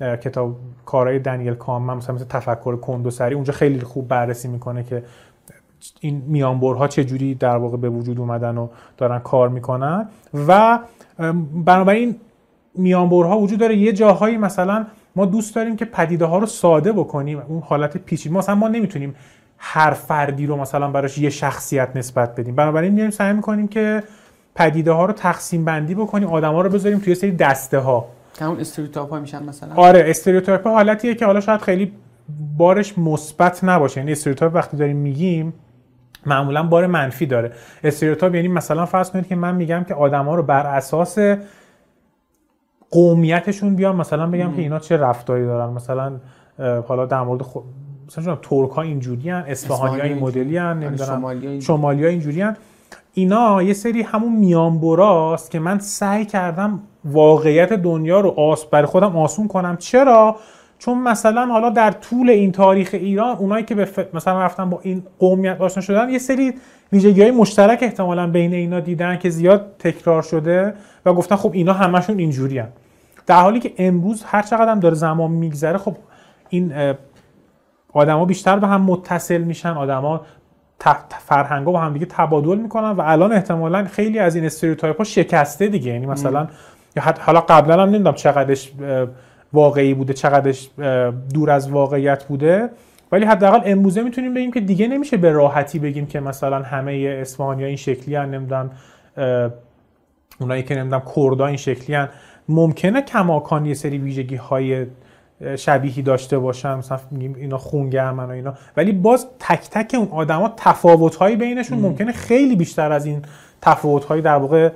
[0.00, 5.02] کتاب کارهای دنیل کامن مثلا مثل تفکر کندوسری اونجا خیلی خوب بررسی می‌کنه که
[6.00, 10.08] این میانبرها چه جوری در واقع به وجود اومدن و دارن کار می‌کنن.
[10.48, 10.78] و
[11.64, 12.16] بنابراین
[12.74, 13.76] میانبرها وجود داره.
[13.76, 17.42] یه جاهایی مثلا ما دوست داریم که پدیده ها رو ساده بکنیم.
[17.48, 19.14] اون حالت پیچیده مثلا ما نمی‌تونیم
[19.58, 22.54] هر فردی رو مثلا براش یه شخصیت نسبت بدیم.
[22.56, 24.02] بنابراین میایم سعی می‌کنیم که
[24.54, 26.28] پدیده ها رو تقسیم بندی بکنیم.
[26.28, 30.66] آدما رو بذاریم توی سری دسته ها که اون stereotype ها میشن مثلا؟ آره stereotype
[30.66, 31.92] حالتیه که حالا شاید خیلی
[32.56, 34.00] بارش مثبت نباشه.
[34.00, 35.52] یعنی stereotype وقتی داریم میگیم
[36.26, 37.52] معمولا بار منفی داره.
[37.84, 41.18] stereotype یعنی مثلا فرض کنید که من میگم که آدما رو بر اساس
[42.90, 45.72] قومیتشون بیام مثلا بگم که اینا چه رفتاری دارن.
[45.72, 46.12] مثلا
[46.88, 47.62] حالا در مورد خود
[48.08, 52.56] مثلا ترک ها اینجوری هن اصفهانی ها این مدلی هن نمی‌دونم شمالی ها اینجوری هن.
[53.14, 59.16] اینا یه سری همون میانبراست که من سعی کردم واقعیت دنیا رو آس برای خودم
[59.16, 59.76] آسون کنم.
[59.76, 60.36] چرا؟
[60.80, 65.02] چون مثلا حالا در طول این تاریخ ایران اونایی که به مثلا رفتن با این
[65.18, 66.54] قومیت آشنا شدن یه سری
[66.92, 70.74] ویژگی های مشترک احتمالا بین اینا دیدن که زیاد تکرار شده
[71.06, 72.62] و گفتن خب اینا همشون اینجوری
[73.26, 75.96] در حالی که امروز هر چقدر هم داره زمان میگذره خب
[76.48, 76.94] این
[77.92, 80.20] آدما بیشتر به هم متصل میشن آدما
[81.26, 85.68] فرهنگا با هم دیگه تبادل می‌کنن و الان احتمالا خیلی از این استریوتایپ ها شکسته
[85.68, 85.92] دیگه.
[85.92, 86.48] یعنی مثلا
[86.96, 88.72] یا حالا قبلا هم نمی‌دونم چقدرش
[89.52, 90.70] واقعی بوده چقدرش
[91.34, 92.70] دور از واقعیت بوده.
[93.12, 97.64] ولی حداقل امروزه می‌تونیم بگیم که دیگه نمیشه به راحتی بگیم که مثلا همه اصفهانی
[97.64, 98.70] این شکلی هن نمی‌دونم
[100.40, 102.08] اونایی که نمی‌دونم کردا این شکلی هن.
[102.48, 104.86] ممکنه کماکان یه سری ویژگی های
[105.56, 106.74] شبیهی داشته باشن.
[106.74, 108.54] مثلا میگیم اینا خونگرمن و اینا.
[108.76, 113.22] ولی باز تک تک اون آدما تفاوت هایی بینشون ممکنه خیلی بیشتر از این
[113.62, 114.70] تفاوت هایی در واقع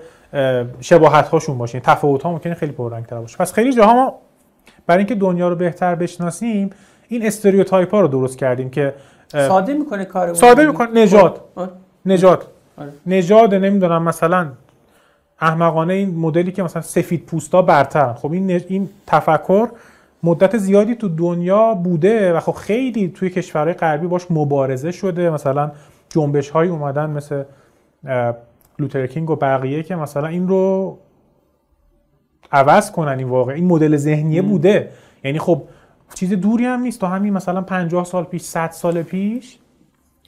[0.81, 1.81] شباهت هاشون باشه.
[1.81, 3.37] تفاوت ها ممکنه خیلی پررنگ تر باشه.
[3.37, 4.15] پس خیلی جاها ما
[4.87, 6.71] برای اینکه دنیا رو بهتر بشناسیم
[7.09, 8.95] این استریوتایپ ها رو درست کردیم که
[9.29, 11.03] ساده می‌کنه کار ساده می‌کنه.
[11.03, 11.41] نجات.
[12.07, 12.93] نجات آره.
[13.07, 14.49] نجات نمی‌دونم مثلا
[15.41, 19.69] احمقانه این مدلی که مثلا سفید پوستا برترن خب این این تفکر
[20.23, 25.31] مدت زیادی تو دنیا بوده و خب خیلی توی کشورهای غربی باش مبارزه شده.
[25.31, 25.71] مثلا
[26.09, 27.43] جنبش های اومدن مثل
[28.79, 30.99] لوتر کینگ و بقیه که مثلا این رو
[32.55, 34.89] عوض کنن این واقع این مدل ذهنیه بوده.
[35.25, 35.63] یعنی خب
[36.15, 37.01] چیز دوری هم نیست.
[37.01, 39.59] تا همین مثلا 50 سال پیش 100 سال پیش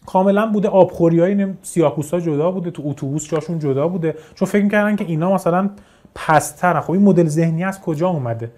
[0.07, 2.71] کاملا بوده آبخوری های سیاپوستا جدا بوده.
[2.71, 4.15] تو اتوبوس جاشون جدا بوده.
[4.35, 5.71] چون فکر می‌کردن که اینا مثلا
[6.15, 8.51] پسترن خب این مدل ذهنی از کجا اومده؟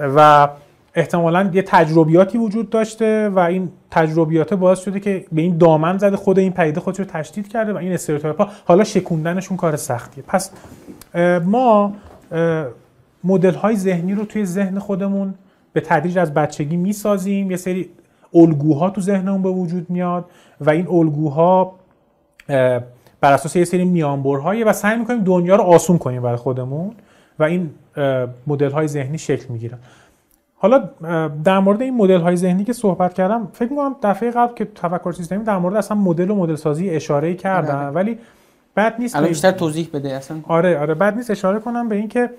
[0.00, 0.48] و
[0.94, 6.16] احتمالا یه تجربیاتی وجود داشته و این تجربیات باعث شده که به این دامن زده
[6.16, 10.24] خود این پدیده خودش رو تشدید کرده و این stereotype ها حالا شکوندنشون کار سختیه.
[10.26, 10.50] پس
[11.44, 11.92] ما
[13.24, 15.34] مدل های ذهنی رو توی ذهن خودمون
[15.72, 17.50] به تدریج از بچگی می‌سازیم.
[17.50, 17.90] یه سری
[18.34, 20.24] الگوها تو ذهنمون به وجود میاد
[20.60, 21.74] و این الگوها
[23.20, 26.94] بر اساس یه سری میانبرهایی و سعی می‌کنیم دنیا رو آسون کنیم برای خودمون
[27.38, 27.70] و این
[28.46, 29.78] مدل های ذهنی شکل می‌گیرن.
[30.54, 30.88] حالا
[31.44, 35.12] در مورد این مدل های ذهنی که صحبت کردم فکر می‌کنم دفعه قبل که تفکر
[35.12, 37.90] سیستمی در مورد اصلا مدل و مدل سازی اشاره کردم آره.
[37.90, 38.18] ولی
[38.76, 40.36] بد نیست الان بیشتر توضیح بده اصلا.
[40.48, 40.94] آره آره.
[40.94, 42.30] بد نیست اشاره کنم به اینکه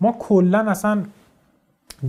[0.00, 1.02] ما کلا اصلا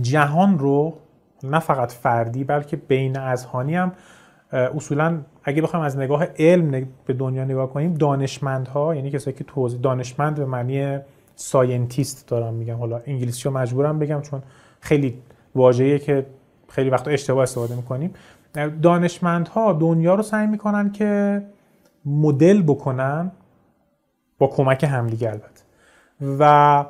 [0.00, 0.94] جهان رو
[1.42, 3.92] نه فقط فردی بلکه بین اذهانی هم
[4.52, 9.80] اصولا اگه بخوایم از نگاه علم به دنیا نگاه کنیم دانشمندها یعنی کسایی که توضیح
[9.80, 10.98] دانشمند به معنی
[11.34, 12.76] scientist دارم میگم.
[12.76, 14.42] حالا انگلیسی رو مجبورم بگم چون
[14.80, 15.18] خیلی
[15.54, 16.26] واژه‌ایه که
[16.68, 18.14] خیلی وقتا اشتباه استفاده می‌کنیم.
[18.82, 21.42] دانشمندها دنیا رو سعی می‌کنن که
[22.04, 23.32] مدل بکنن
[24.38, 25.62] با کمک همدیگه البته.
[26.38, 26.84] و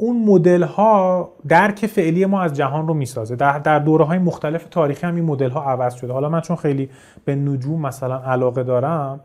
[0.00, 3.36] اون مدل ها درک فعلی ما از جهان رو می‌سازه.
[3.36, 6.12] در, در دوره های مختلف تاریخی هم این مدل ها عوض شده.
[6.12, 6.90] حالا من چون خیلی
[7.24, 9.20] به نجوم مثلا علاقه دارم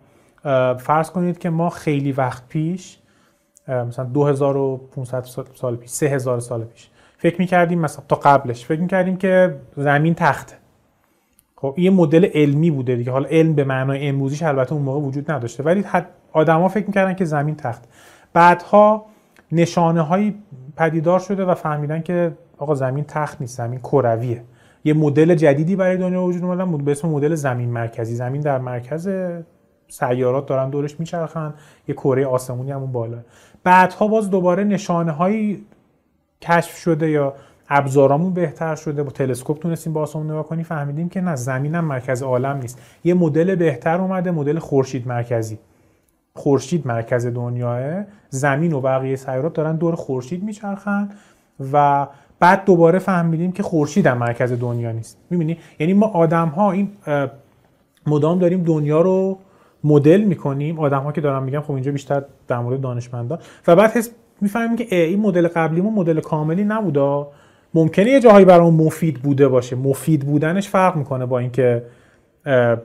[0.78, 2.98] فرض کنید که ما خیلی وقت پیش
[3.68, 9.56] مثلا 2500 سال پیش 3000 سال پیش فکر می‌کردیم مثلا تا قبلش فکر می‌کردیم که
[9.76, 10.56] زمین تخته.
[11.56, 13.12] خب یه مدل علمی بوده دیگه.
[13.12, 15.64] حالا علم به معنای امروزیش البته اون موقع وجود نداشته.
[15.64, 15.86] ولی
[16.32, 17.84] آدما فکر می‌کردن که زمین تخت
[18.34, 19.06] بعدها
[19.54, 20.36] نشانه هایی
[20.78, 24.44] پدیدار شده و فهمیدن که آقا زمین تخت نیست زمین کرویه.
[24.84, 28.16] یه مدل جدیدی برای دنیا وجود اومدن به اسم مدل زمین مرکزی.
[28.16, 29.10] زمین در مرکز
[29.88, 31.54] سیارات دارن دورش میچرخن
[31.88, 33.18] یه کره آسمونی همون بالا.
[33.63, 35.66] بعدها باز دوباره نشانه هایی
[36.42, 37.34] کشف شده یا
[37.70, 39.04] ابزارامون بهتر شده.
[39.04, 42.82] با تلسکوپ تونستیم با آسمون نگاه کنیم فهمیدیم که نه زمین هم مرکز عالم نیست.
[43.04, 45.60] یه مدل بهتر اومده مدل خورشید مرکزی.
[46.36, 48.04] خورشید مرکز دنیاه.
[48.30, 51.10] زمین و بقیه سیارات دارن دور خورشید میچرخن
[51.74, 52.08] و
[52.39, 55.17] بعد دوباره فهمیدیم که خورشید هم مرکز دنیا نیست.
[55.30, 56.89] می‌بینی؟ یعنی ما آدم ها این
[58.08, 59.38] مدام داریم دنیا رو
[59.84, 60.80] مدل می‌کنیم.
[60.80, 64.76] آدم ها که دارم میگم خب اینجا بیشتر در مورد دانشمندان و بعد حس می‌فهمیم
[64.76, 67.26] که این مدل قبلیمون مدل کاملی نبوده
[67.74, 69.76] ممکنه یه جاهایی برای مفید بوده باشه.
[69.76, 71.84] مفید بودنش فرق می‌کنه با اینکه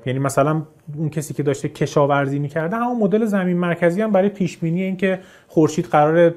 [0.06, 0.62] یعنی مثلا
[0.96, 5.18] اون کسی که داشته کشاورزی می‌کرده همون مدل زمین مرکزی هم برای پیش بینی اینکه
[5.48, 6.34] خورشید قرار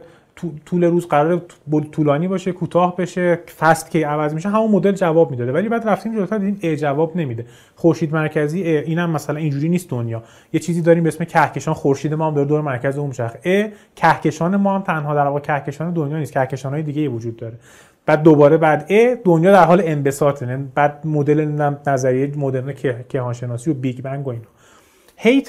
[0.65, 1.41] طول روز قرار
[1.91, 5.51] طولانی باشه کوتاه بشه فست که عوض میشه همون مدل جواب می‌داده.
[5.51, 7.45] ولی بعد رفتیم جلوتر دیدیم ای جواب نمیده.
[7.75, 10.23] خورشید مرکزی اینم مثلا اینجوری نیست دنیا.
[10.53, 13.11] یه چیزی داریم به اسم کهکشان خورشید ما هم داره دور مرکز اون
[13.45, 16.33] ا کهکشان ما هم تنها در واقع کهکشان دنیا نیست.
[16.33, 17.53] کهکشان های دیگه وجود داره.
[18.05, 20.47] بعد دوباره بعد ا دنیا در حال انبساطه.
[20.47, 22.73] یعنی بعد مدل نظریه مدرن
[23.09, 24.45] کیهانشناسی و Big Bang و اینا.
[25.17, 25.41] هی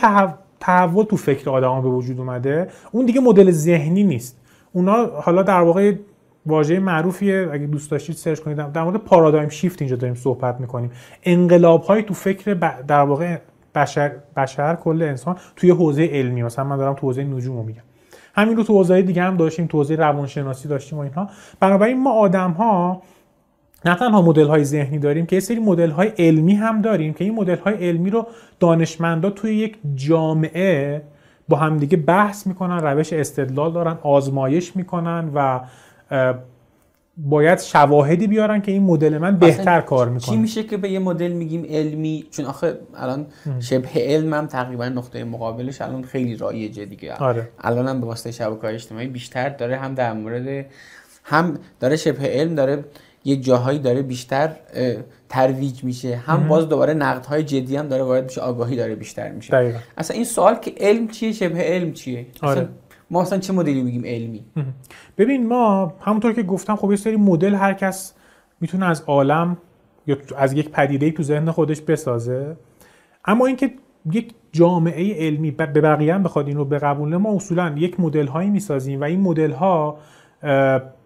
[0.61, 2.69] تحول تو فکر آدما به وجود اومده.
[2.93, 4.41] اون دیگه مدل ذهنی نیست.
[4.73, 5.95] اونا حالا در واقع
[6.47, 7.49] واژه معروفیه.
[7.53, 8.57] اگه دوست داشتید search کنید.
[8.73, 10.91] در مورد paradigm shift اینجا داریم صحبت می‌کنیم.
[11.23, 12.55] انقلاب های تو فکر
[12.89, 13.39] در واقع
[13.75, 16.43] بشر بشر کل انسان توی حوزه علمی.
[16.43, 17.83] مثلا من دارم تو حوزه نجوم میگم.
[18.35, 21.31] همین رو تو حوزه دیگه هم داشتیم تو حوزه روانشناسی داشتیم و اینها.
[21.61, 23.03] بنابراین ما آدم ها
[23.85, 27.25] نه تنها مدل های ذهنی داریم که یه سری مدل های علمی هم داریم که
[27.25, 28.27] این مدل های علمی رو
[28.61, 31.03] دانشمندا توی یک جامعه
[31.49, 35.61] با همدیگه بحث می‌کنن روش استدلال دارن آزمایش می‌کنن و
[37.17, 40.99] باید شواهدی بیارن که این مدل من بهتر کار چی می‌کنه میشه که به یه
[40.99, 43.27] مدل میگیم علمی؟ چون آخه الان
[43.61, 47.15] شبه علم هم تقریبا نقطه مقابلش الان خیلی رایجه دیگه.
[47.15, 47.49] آره.
[47.61, 50.67] الان هم به واسطه شبکه‌های اجتماعی بیشتر داره هم در مورد
[51.25, 52.85] هم داره شبه علم داره
[53.25, 54.57] یک جاهایی داره بیشتر
[55.29, 56.17] ترویج میشه.
[56.17, 59.53] هم باز دوباره نقدهای جدی هم داره وارد میشه آگاهی داره بیشتر میشه.
[59.53, 59.79] دقیقا.
[59.99, 62.53] اصلا این سوال که علم چیه شبه علم چیه؟ آره.
[62.53, 62.69] اصلا
[63.13, 64.45] ما اصلا چه مدلی میگیم علمی؟
[65.19, 68.15] ببین ما همونطور که گفتم خب یه سری مدل هر کس
[68.61, 69.57] می‌تونه از عالم
[70.07, 72.57] یا از یک پدیده تو ذهن خودش بسازه.
[73.25, 73.73] اما اینکه
[74.13, 78.51] یک جامعه علمی به بقیه هم بخواد این رو بقبوله ما اصولا یک مدل هایی
[78.51, 79.99] می‌سازیم و این مدل ها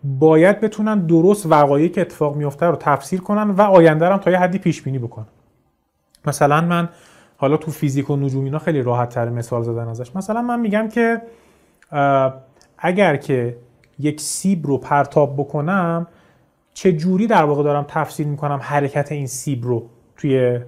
[0.04, 4.38] باید بتونن درست وقایعی که اتفاق میفته رو تفسیر کنن و آینده هم تا یه
[4.38, 5.26] حدی پیش بینی بکنن.
[6.26, 6.88] مثلا من
[7.36, 10.16] حالا تو فیزیک و نجوم اینا خیلی راحت تر مثال زدن ازش.
[10.16, 11.22] مثلا من میگم که
[12.78, 13.56] اگر که
[13.98, 16.06] یک سیب رو پرتاب بکنم
[16.74, 20.60] چه جوری در واقع دارم تفسیر می‌کنم حرکت این سیب رو توی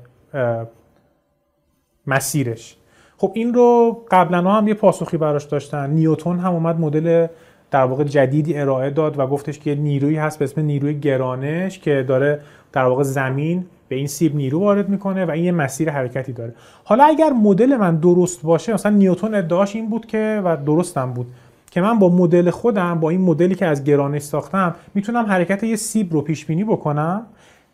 [2.07, 2.77] مسیرش؟
[3.17, 5.91] خب این رو قبلا هم یه پاسخی براش داشتن.
[5.91, 7.27] نیوتون هم اومد مدل
[7.71, 12.05] در واقع جدیدی ارائه داد و گفتش که نیرویی هست به اسم نیروی گرانش که
[12.09, 12.41] داره
[12.73, 16.55] در واقع زمین به این سیب نیرو وارد می‌کنه و این یه مسیر حرکتی داره.
[16.85, 21.27] حالا اگر مدل من درست باشه مثلا نیوتن ادعاش این بود که و درستم بود
[21.71, 25.77] که من با مدل خودم با این مدلی که از گرانش ساختم می‌تونم حرکت یه
[25.77, 27.27] سیب رو پیش بینی بکنم.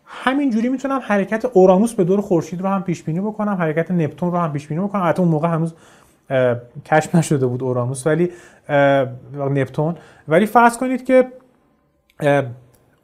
[0.05, 4.37] همینجوری می‌تونم حرکت اورانوس به دور خورشید رو هم پیش بینی بکنم حرکت نپتون رو
[4.37, 5.01] هم پیش بینی بکنم.
[5.01, 5.73] البته اون موقع هنوز
[6.85, 8.29] کشف نشده بود اورانوس ولی
[9.39, 9.95] نپتون.
[10.27, 11.27] ولی فرض کنید که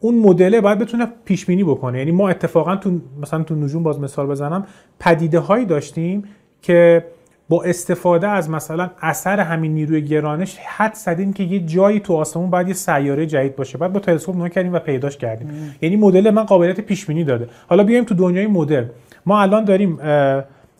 [0.02, 1.98] اون مدله باید بتونه پیش بینی بکنه.
[1.98, 4.68] یعنی ما اتفاقا تو مثلا تو نجوم باز مثال بزنم
[5.00, 6.24] پدیده هایی داشتیم
[6.62, 7.06] که
[7.50, 12.50] با استفاده از مثلا اثر همین نیروی گرانش حد زدیم که یه جایی تو آسمون
[12.50, 13.78] باید یه سیاره جدید باشه.
[13.78, 15.76] بعد با تلسکوپ نگاه کردیم و پیداش کردیم.
[15.82, 17.48] یعنی مدل من قابلیت پیش بینی داده.
[17.70, 18.86] حالا بیایم تو دنیای مدل.
[19.26, 20.00] ما الان داریم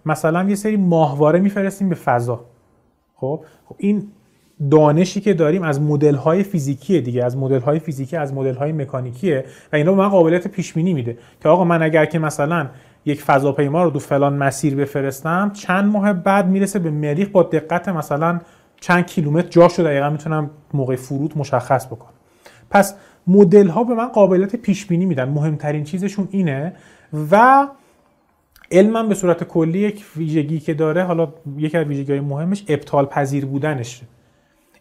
[0.06, 2.46] مثلا یه سری ماهواره میفرستیم به فضا.
[3.16, 4.08] خب؟ خب این
[4.70, 8.72] دانشی که داریم از مدل های فیزیکی دیگه از مدل های فیزیکی از مدل های
[8.72, 12.68] مکانیکیه و اینا من قابلیت پیش بینی میده که آقا من اگر که مثلا
[13.06, 17.90] یک فضاپیما رو دو فلان مسیر بفرستم چند ماه بعد می‌رسه به مریخ با دقت
[17.90, 18.40] مثلا
[18.80, 22.14] چند کیلومتر جاش رو دقیقا می‌تونم موقع فرود مشخص بکنم.
[22.70, 22.96] پس
[23.28, 25.30] مدل ها به من قابلیت پیش بینی میدن.
[25.30, 26.74] مهمترین چیزشون اینه
[27.32, 27.68] و
[28.72, 33.46] علمم به صورت کلی یک ویژگی که داره حالا یکی از ویژگی مهمش ابطال پذیر
[33.46, 34.06] بودنشه.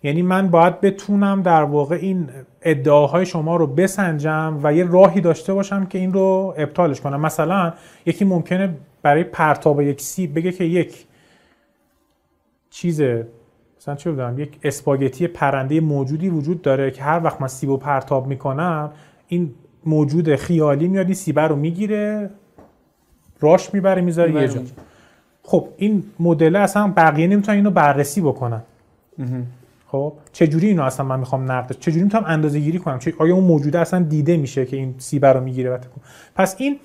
[0.03, 2.29] یعنی من باید بتونم در واقع این
[2.63, 7.21] ادعاهای شما رو بسنجم و یه راهی داشته باشم که این رو ابطالش کنم.
[7.21, 7.73] مثلا
[8.07, 11.07] یکی ممکنه برای پرتاب یک سیب بگه که یک
[12.71, 13.03] چیز
[13.79, 17.77] مثلا چه بدونم یک اسپاگتی پرنده موجودی وجود داره که هر وقت من سیب رو
[17.77, 18.91] پرتاب می‌کنم
[19.29, 19.55] این
[19.87, 22.31] موجود خیالی میاد این سیبه رو می‌گیره
[23.41, 24.61] راش می‌بره می‌ذاره یه جا.
[25.43, 28.63] خب این مدل اصلا بقیه نمی‌تونن اینو بررسی بکنن.
[29.93, 33.45] خب چجوری اینو اصلا من می‌خوام نقدش چجوری می‌تونم اندازه گیری کنم؟ چه آیا اون
[33.45, 35.79] موجوده اصلا دیده میشه که این سیبه رو می‌گیره و
[36.35, 36.79] پس این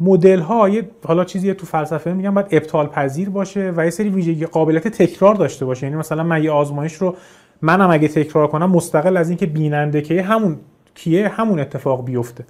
[0.00, 4.08] مدل ها یه حالا چیزی تو فلسفه میگم باید ابطال پذیر باشه و یه سری
[4.08, 5.86] ویژگی قابلیت تکرار داشته باشه.
[5.86, 7.16] یعنی مثلا من یه آزمایش رو
[7.62, 10.56] منم اگه تکرار کنم مستقل از اینکه بیننده که همون
[10.94, 12.44] کیه همون اتفاق بیفته.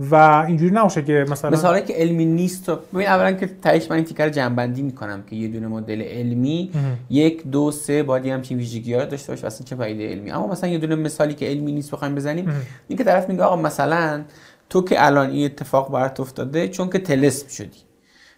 [0.00, 3.96] و اینجوری نباشه که مثلا مثالی که علمی نیست رو ببین اولا که تهش من
[3.96, 6.70] این تیکر جنبندی می‌کنم که یه دونه مدل علمی
[7.10, 10.46] یک دو سه باید یه همچین ویژگی ها داشته باشه اصلا چه پدیده علمی؟ اما
[10.46, 12.52] مثلا یه دونه مثالی که علمی نیست بخوایم بزنیم
[12.88, 14.24] این که طرف میگه آقا مثلا
[14.70, 17.78] تو که الان این اتفاق برات افتاده چون که تلسم شدی.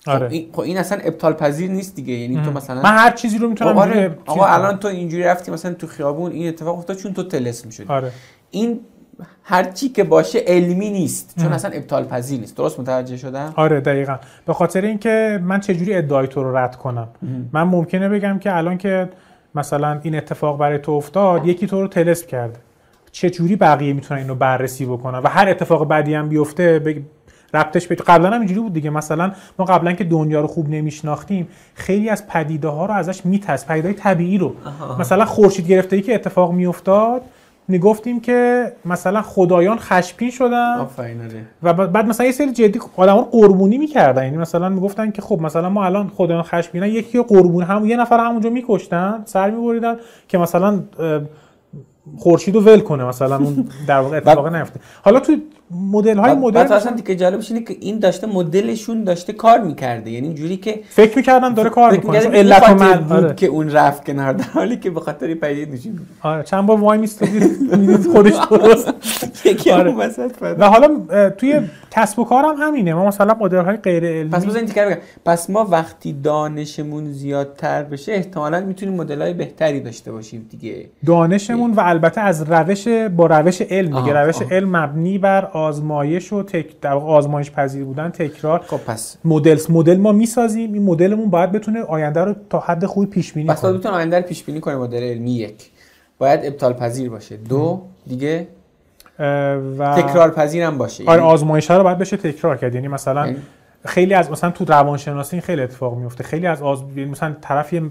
[0.05, 0.29] خب آره.
[0.31, 3.49] این, خب این اصلا ابطال پذیر نیست دیگه یعنی تو مثلا من هر چیزی رو
[3.49, 4.18] می‌تونم اینجوری آره.
[4.27, 4.46] آقا.
[4.46, 7.87] الان تو اینجوری رفتی مثلا تو خیابون این اتفاق افتاد چون تو تلسم شدی.
[7.88, 8.12] آره.
[8.51, 8.81] این
[9.42, 12.56] هر چی که باشه علمی نیست چون اصلا ابطال پذیر نیست.
[12.56, 14.16] درست متوجه شدم؟ آره دقیقا.
[14.46, 17.09] به خاطر اینکه من چجوری ادعای تو رو رد کنم؟
[17.52, 19.09] من ممکنه بگم که الان که
[19.54, 22.59] مثلا این اتفاق برای تو افتاد یکی تو رو تلسم کرده.
[23.12, 27.02] چجوری بقیه می‌تونن اینو بررسی بکنن؟ و هر اتفاق بعدی هم بیفته بگ...
[27.54, 28.90] ربطش به قبلا هم اینجوری بود دیگه.
[28.90, 33.66] مثلا ما قبلا که دنیا رو خوب نمیشناختیم خیلی از پدیده ها رو ازش میترس.
[33.66, 34.54] پدیده طبیعی رو.
[34.98, 37.22] مثلا خورشید گرفتگی که اتفاق میافتاد
[37.70, 40.87] می‌گفتیم که مثلا خدایان خشمگین شدن
[41.62, 44.24] و بعد مثلا یه سری جدی آدما رو قربونی می‌کردن.
[44.24, 47.96] یعنی مثلا می‌گفتن که خب مثلا ما الان خدایان خشمگینن یکی رو قربون هم یه
[47.96, 49.96] نفر همونجا میکشتن سر میبریدن
[50.28, 51.20] که مثلا اه،
[52.18, 54.80] خورشید رو ول کنه مثلا اون در واقع اتفاق نیفته.
[55.02, 55.37] حالا تو
[55.70, 60.26] مدل های بعد اصلا دیگه جالبش اینه که این داشته مدلشون داشته کار می‌کرده یعنی
[60.26, 63.35] اینجوری که فکر می‌کردم داره کار می‌کنه علت و خاطر من بود آره.
[63.35, 66.98] که اون رفت کنار در حالی که به خاطر نشون میده آره چند بار وای
[66.98, 68.94] می‌دید خودش درست.
[70.59, 74.87] و حالا توی کسب و کارم همینه ما مثلا مدل های غیر علمی پس تیکر
[74.87, 80.87] بگم پس ما وقتی دانشمون زیادتر بشه احتمالا می‌تونیم مدل های بهتری داشته باشیم دیگه
[81.06, 84.42] دانشمون و البته از روش با روش علم دیگه روش.
[84.50, 88.59] علم مبنی بر آزمایش و تک در آزمایش پذیر بودن تکرار.
[88.59, 90.73] خب پس مدل مدل ما می‌سازیم.
[90.73, 93.73] این مدلمون باید بتونه آینده رو تا حد خوبی پیش بینی پس کنه.
[93.73, 95.70] بتونه آینده رو پیش بینی کنه مدل علمی یک.
[96.18, 97.37] باید ابطال پذیر باشه.
[97.37, 98.46] دو دیگه
[99.79, 101.05] و تکرار پذیر هم باشه.
[101.07, 102.75] آره یعنی- آزمایش ها رو باید بشه تکرار کرد.
[102.75, 103.38] یعنی مثلا یعنی-
[103.85, 106.83] خیلی از مثلا تو روانشناسی این خیلی اتفاق میفته خیلی از آز...
[106.96, 107.83] یعنی مثلا طرف یه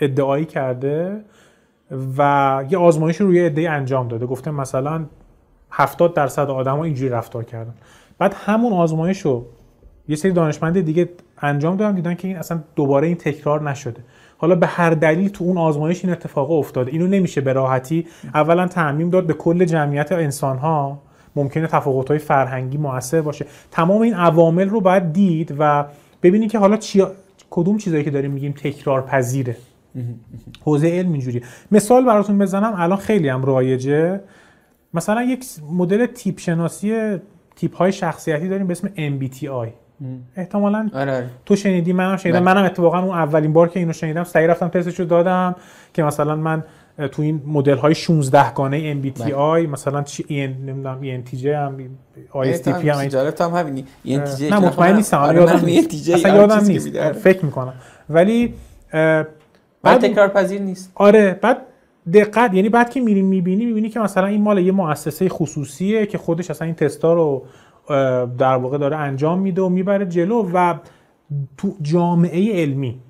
[0.00, 1.20] ادعایی کرده
[2.18, 4.26] و یه آزمایش رو روی ادعای انجام داده.
[4.26, 5.04] گفته مثلا
[5.70, 7.74] 70 درصد آدما اینجوری رفتار کردن.
[8.18, 9.46] بعد همون آزمایش رو
[10.08, 11.08] یه سری دانشمند دیگه
[11.42, 14.00] انجام دادن دیدن که این اصلا دوباره این تکرار نشده.
[14.38, 16.92] حالا به هر دلیل تو اون آزمایش این اتفاق افتاده.
[16.92, 21.02] اینو نمیشه به راحتی اولا تعمیم داد به کل جمعیت انسان ها
[21.36, 23.46] ممکنه تفاوت های فرهنگی موثر باشه.
[23.70, 25.84] تمام این عوامل رو باید دید و
[26.22, 27.04] ببینید که حالا چی...
[27.50, 29.56] کدوم چیزایی که داریم میگیم تکرار پذیره
[30.64, 34.20] حوزه علم اینجوری مثال براتون بزنم الان خیلی هم رایجه.
[34.94, 37.18] مثلا یک مدل تیپ شناسی
[37.56, 39.68] تیپ های شخصیتی داریم به اسم MBTI
[40.36, 41.26] احتمالاً آره آره.
[41.46, 42.44] تو شنیدی منم شنیدم.
[42.44, 42.54] بله.
[42.54, 45.56] منم اتفاقا اون اولین بار که اینو شنیدم سعی رفتم تستش رو دادم
[45.94, 46.64] که مثلا من
[47.12, 49.66] تو این مدل های 16 گانه MBTI بله.
[49.66, 51.78] مثلا چی EN نمی‌دونم ENTJ هم
[52.32, 53.54] ISTP هم این- جالب هم
[54.04, 55.16] این اه، تیجه نه مطمئن نیستم.
[55.18, 55.90] آره یادم نیست.
[55.90, 57.12] ENTJ اصلا هر یادم نیست.
[57.12, 57.74] فکر می‌کنم.
[58.10, 58.54] ولی
[59.82, 60.92] بعد تکرار پذیر نیست.
[60.94, 61.56] آره بعد
[62.12, 66.18] دقت یعنی بعد که میری می‌بینی می‌بینی که مثلا این مال یه مؤسسه خصوصیه که
[66.18, 67.44] خودش اصلا این تستا رو
[68.38, 70.74] در واقع داره انجام میده و می‌بره جلو و
[71.56, 73.00] تو جامعه علمی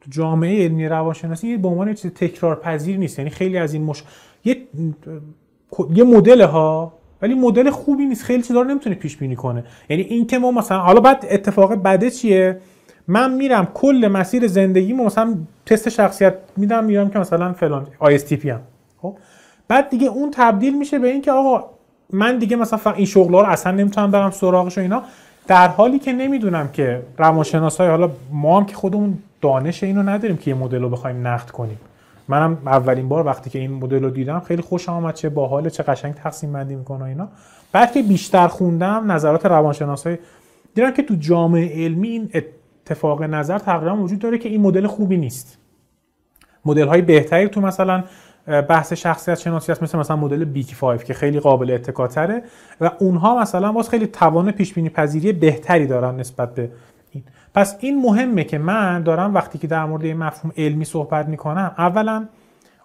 [0.00, 3.18] تو جامعه علمی روانشناسی به عنوان چیز تکرار پذیر نیست.
[3.18, 4.02] یعنی خیلی از این مش...
[4.44, 4.56] یه
[5.94, 8.24] یه مدل ها ولی مدل خوبی نیست.
[8.24, 11.74] خیلی چیزا رو نمی‌تونه پیش بینی کنه یعنی این که ما مثلا حالا بعد اتفاق
[11.74, 12.60] بده چیه؟
[13.10, 15.34] من میرم کل مسیر زندگیمو مثلا
[15.66, 18.60] تست شخصیت میدم میرم که مثلا فلان ISTP هم
[19.02, 19.16] خب؟
[19.68, 21.64] بعد دیگه اون تبدیل میشه به این که آقا
[22.12, 25.02] من دیگه مثلا این شغلا رو اصلا نمی‌تونم برم سراغش و اینا.
[25.46, 30.50] در حالی که نمی‌دونم که روانشناسای حالا ما هم که خودمون دانش اینو نداریم که
[30.50, 31.78] یه مدل رو بخوایم نقد کنیم.
[32.28, 35.82] منم اولین بار وقتی که این مدل رو دیدم خیلی خوشم آمد چه باحال چه
[35.82, 37.28] قشنگ تقسیم بندی می‌کنه اینا.
[37.72, 40.18] بعد که بیشتر خوندم نظرات روانشناسای
[40.74, 42.30] دیدم که تو جامعه علمی این
[42.90, 45.58] اتفاق نظر تقریبا وجود داره که این مدل خوبی نیست.
[46.64, 48.04] مدل های بهتری تو مثلا
[48.46, 52.42] بحث شخصیت شناسی هست مثل مثلا مدل بیگ 5 که خیلی قابل اتکاتره
[52.80, 56.70] و اونها مثلا باز خیلی توان پیش بینی پذیری بهتری دارن نسبت به
[57.10, 57.22] این.
[57.54, 61.74] پس این مهمه که من دارم وقتی که در مورد این مفهوم علمی صحبت می‌کنم
[61.78, 62.26] اولا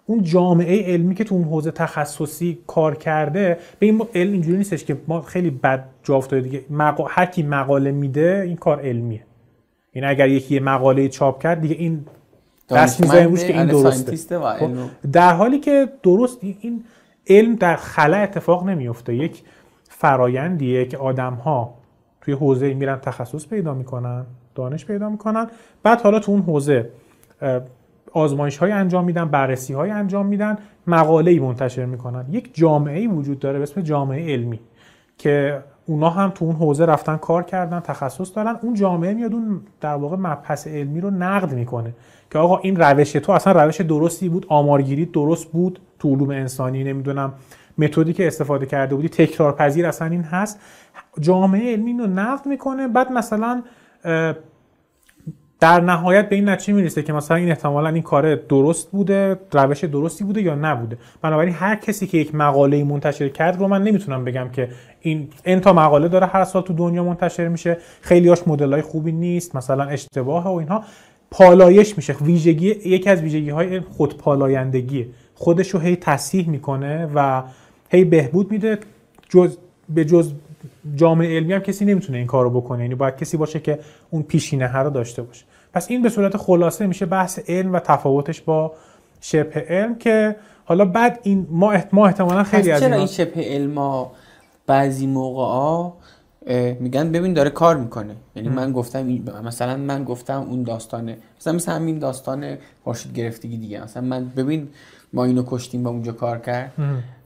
[0.06, 4.84] اون جامعه علمی که تو اون حوزه تخصصی کار کرده به این علم اینجوری نیستش
[4.84, 7.04] که ما خیلی بد جا افتاده دیگه مقا...
[7.08, 9.22] هر کی مقاله میده این کار علمیه.
[9.96, 12.06] این اگر یکی مقاله چاپ کرد دیگه این
[12.70, 14.38] دست می‌ذاریم روش که این دانشمنده، درسته.
[14.38, 14.70] خب،
[15.12, 16.84] در حالی که درست این
[17.26, 19.42] علم در خلا اتفاق نمیفته یک
[19.88, 21.74] فرایندیه که آدم ها
[22.20, 25.46] توی حوزه میرن تخصص پیدا می‌کنن دانش پیدا می‌کنن.
[25.82, 26.90] بعد حالا تو اون حوزه
[28.12, 32.26] آزمایش های انجام میدن بررسی های انجام میدن مقاله ای منتشر می‌کنن.
[32.30, 34.60] یک جامعه ای وجود داره به اسم جامعه علمی
[35.18, 38.58] که اونا هم تو اون حوزه رفتن کار کردن تخصص دارن.
[38.62, 41.94] اون جامعه میاد اون در واقع مبحث علمی رو نقد می‌کنه
[42.30, 46.84] که آقا این روش تو اصلا روش درستی بود آمارگیری درست بود تو علوم انسانی
[46.84, 47.32] نمی‌دونم
[47.78, 50.60] متدی که استفاده کرده بودی تکرار پذیر اصلا این هست.
[51.20, 52.88] جامعه علمی رو نقد می‌کنه.
[52.88, 53.62] بعد مثلا
[55.60, 59.84] در نهایت به این نتیجه می‌رسه که مثلا این احتمالا این کار درست بوده روش
[59.84, 60.98] درستی بوده یا نبوده.
[61.22, 64.68] بنابراین هر کسی که یک مقاله منتشر کرد رو من نمی‌تونم بگم که
[65.00, 67.76] این این تا مقاله داره هر سال تو دنیا منتشر میشه.
[68.00, 70.84] خیلیاش مدل های خوبی نیست مثلا اشتباه و اینها.
[71.30, 72.14] پالایش میشه.
[72.20, 75.06] ویژگی یکی از ویژگی های خودپالایندگی.
[75.34, 77.42] خودش رو هی تصحیح می‌کنه و
[77.90, 78.78] هی بهبود میده.
[79.28, 79.56] جز
[79.88, 80.32] به جز
[80.94, 82.82] جامعه علمی هم کسی نمی‌تونه این کارو بکنه.
[82.82, 83.78] یعنی باید کسی باشه که
[84.10, 85.44] اون پیشینه رو داشته باشه.
[85.72, 88.72] پس این به صورت خلاصه میشه بحث علم و تفاوتش با
[89.20, 94.12] شبه علم که حالا بعد این ما ما احتمالا خیلی از چرا این شبه علما
[94.66, 95.96] بعضی موقع ها
[96.80, 98.16] میگن ببین داره کار می‌کنه.
[98.36, 99.06] یعنی من گفتم
[99.44, 101.16] مثلا من گفتم اون داستانه.
[101.40, 103.84] مثلا مثل همین داستان خورشید گرفتگی دیگه.
[103.84, 104.68] مثلا من ببین
[105.12, 106.72] ما اینو کشتیم و اونجا کار کرد.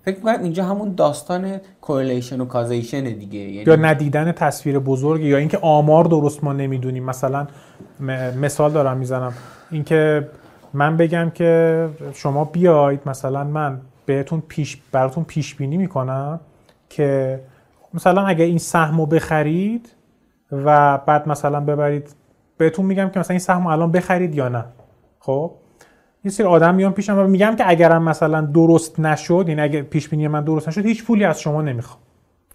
[0.05, 3.39] فکر می‌کنم اینجا همون داستان correlation و causation دیگه.
[3.39, 7.05] یعنی یا ندیدن تصویر بزرگ یا اینکه آمار درست ما نمی‌دونیم.
[7.05, 7.47] مثلا
[8.41, 9.33] مثال دارم می‌زنم.
[9.71, 10.29] اینکه
[10.75, 16.41] من بگم که شما بیاید مثلا من بهتون پیش براتون پیش بینی می‌کنم
[16.89, 17.41] که
[17.95, 19.89] مثلا اگه این سهم رو بخرید
[20.53, 22.15] و بعد مثلا ببرید
[22.57, 24.65] بهتون میگم که مثلا این سهم الان بخرید یا نه.
[25.19, 25.53] خب؟
[26.25, 29.83] یه سری آدم میان پیشم و میگم که اگرم مثلا درست نشد این یعنی اگه
[29.83, 31.99] پیش بینی من درست نشد هیچ پولی از شما نمی‌خوام.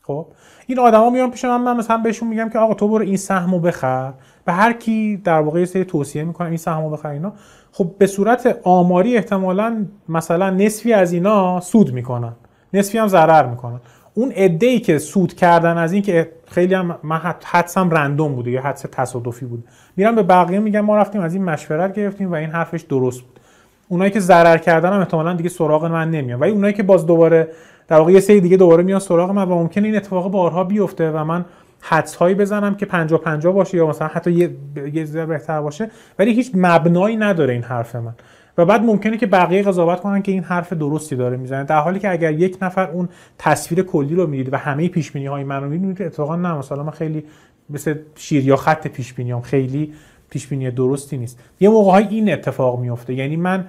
[0.02, 0.28] خب؟
[0.68, 3.60] این آدما میان پیش من من مثلا بهشون میگم که آقا تو برو این سهمو
[3.60, 4.14] بخر.
[4.46, 7.34] به هر کی در واقع سری توصیه می‌کنم این سهمو بخر اینا.
[7.72, 12.34] خب به صورت آماری احتمالا مثلا نصفی از اینا سود می‌کنن.
[12.74, 13.80] نصفی هم ضرر می‌کنن.
[14.14, 18.52] اون عده ای که سود کردن از این که خیلی هم من حدسم رندوم بوده
[18.52, 19.64] یا حدس تصادفی بود
[19.96, 23.35] میرم به بقیه میگم ما رفتیم از این مشورت گرفتیم و این حرفش درست بود.
[23.88, 26.40] اونایی که ضرر کردن هم احتمالا دیگه سراغ من نمیان.
[26.40, 27.48] ولی اونایی که باز دوباره
[27.88, 31.12] در واقع یه سری دیگه دوباره میان سراغ من و ممکنه این اتفاق بارها بیفته
[31.12, 31.46] و من
[31.82, 34.50] حدس هایی بزنم که 50 50 باشه یا مثلا حتی یه
[34.94, 38.14] یه بهتر باشه ولی هیچ مبنایی نداره این حرف من.
[38.58, 41.64] و بعد ممکنه که بقیه قضاوت کنن که این حرف درستی داره می‌زنه.
[41.64, 45.26] در حالی که اگر یک نفر اون تصویر کلی رو می‌دید و همه پیش بینی
[45.26, 47.24] های من رو می‌دید اتفاقا نه مثلا من خیلی
[47.70, 49.94] مثل شیر یا خط پیش بینیام خیلی
[50.36, 51.40] پیش بینی درستی نیست.
[51.60, 53.68] یه موقع های این اتفاق میفته یعنی من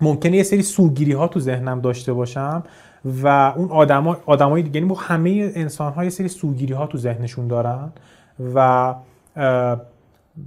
[0.00, 2.62] ممکنه یه سری سوگیری ها تو ذهنم داشته باشم
[3.22, 7.46] و اون آدما آدمای دیگه یعنی همه انسان ها یه سری سوگیری ها تو ذهنشون
[7.46, 7.92] دارن
[8.54, 8.94] و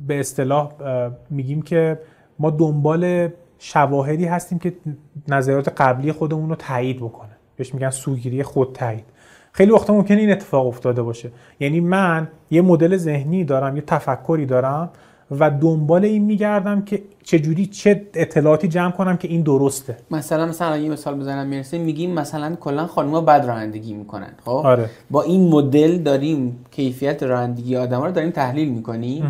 [0.07, 0.71] به اصطلاح
[1.29, 1.99] میگیم که
[2.39, 3.29] ما دنبال
[3.59, 4.73] شواهدی هستیم که
[5.27, 7.29] نظریات قبلی خودمون رو تایید بکنه.
[7.55, 9.05] بهش میگن سوگیری خود تایید
[9.55, 11.31] خیلی وقتا ممکنه این اتفاق افتاده باشه.
[11.59, 14.89] یعنی من یه مدل ذهنی دارم یه تفکری دارم
[15.39, 19.97] و دنبال این میگردم که چجوری چه اطلاعاتی جمع کنم که این درسته.
[20.11, 24.89] مثلا مثلا یه مثال بزنم می‌رسه میگیم مثلا کلا خانم‌ها بد رانندگی می‌کنن خب؟ آره.
[25.11, 29.23] با این مدل داریم کیفیت رانندگی آدما رو داریم تحلیل می‌کنیم.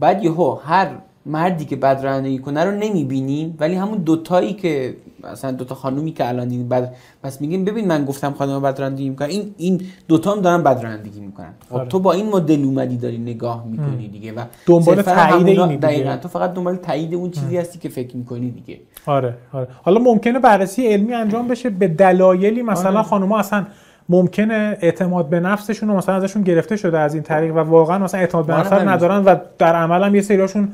[0.00, 0.88] بعد یهو هر
[1.30, 4.96] مردی که بد رانندگی کنه رو نمی‌بینیم ولی همون دوتایی که
[5.32, 9.08] مثلا دوتا خانومی که الان دیدیم بعد پس میگیم ببین من گفتم خانم بد رانندگی
[9.08, 11.52] می‌کنن این این دوتا هم دارن بد رانندگی می‌کنن.
[11.68, 11.88] خب آره.
[11.88, 16.28] تو با این مدل اومدی داری نگاه می‌کنی دیگه و دنبال تایید اینی دقیقاً تو
[16.28, 18.80] فقط دنبال تایید اون چیزی هستی که فکر می‌کنی دیگه.
[19.06, 19.68] آره آره.
[19.82, 23.08] حالا ممکنه بررسی علمی انجام بشه به دلایلی مثلا آره.
[23.08, 23.66] خانوما اصلا
[24.08, 28.20] ممکنه اعتماد به نفسشون رو مثلا ازشون گرفته شده از این طریق و واقعا مثلا
[28.20, 30.68] اعتماد به نفس ندارن و در عمل هم یه سریاشون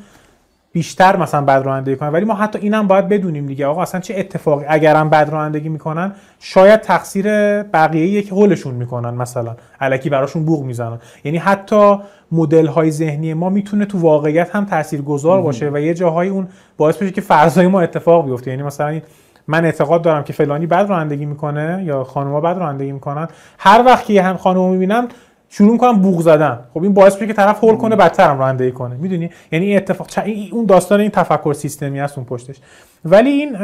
[0.76, 2.08] بیشتر مثلا بد رانندگی کنن.
[2.08, 3.66] ولی ما حتی اینم باید بدونیم دیگه.
[3.66, 7.26] آقا اصلا چه اتفاقی اگرم بد رانندگی می‌کنن شاید تقصیر
[7.62, 9.56] بقیه که هولشون می‌کنن مثلا.
[9.80, 10.98] علکی براشون بوق می‌زنن.
[11.24, 11.96] یعنی حتی
[12.32, 16.96] مدل های ذهنی ما می‌تونه تو واقعیت هم تاثیرگذار باشه و یه جاهای اون باعث
[16.96, 18.50] بشه که فرضای ما اتفاق بیفته.
[18.50, 19.00] یعنی مثلا
[19.48, 23.28] من اعتقاد دارم که فلانی بد رانندگی می‌کنه یا خانوما بد رانندگی می‌کنن.
[23.58, 25.08] هر وقت که هم خانومو می‌بینم
[25.48, 26.58] شروع می‌کنم بوق زدن.
[26.74, 28.96] خب این باعث میشه که طرف هول کنه بدتر هم رانندگی کنه.
[28.96, 30.08] می‌دونی؟ یعنی این اتفاق
[30.52, 32.56] اون داستان این تفکر سیستمی هست اون پشتش.
[33.04, 33.56] ولی این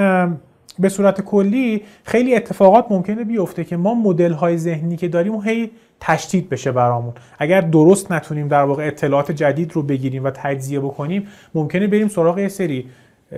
[0.78, 5.70] به صورت کلی خیلی اتفاقات ممکنه بیفته که ما مدل های ذهنی که داریم هی
[6.00, 7.12] تشدید بشه برامون.
[7.38, 12.38] اگر درست نتونیم در واقع اطلاعات جدید رو بگیریم و تجزیه بکنیم ممکنه بریم سراغ
[12.38, 12.86] یه سری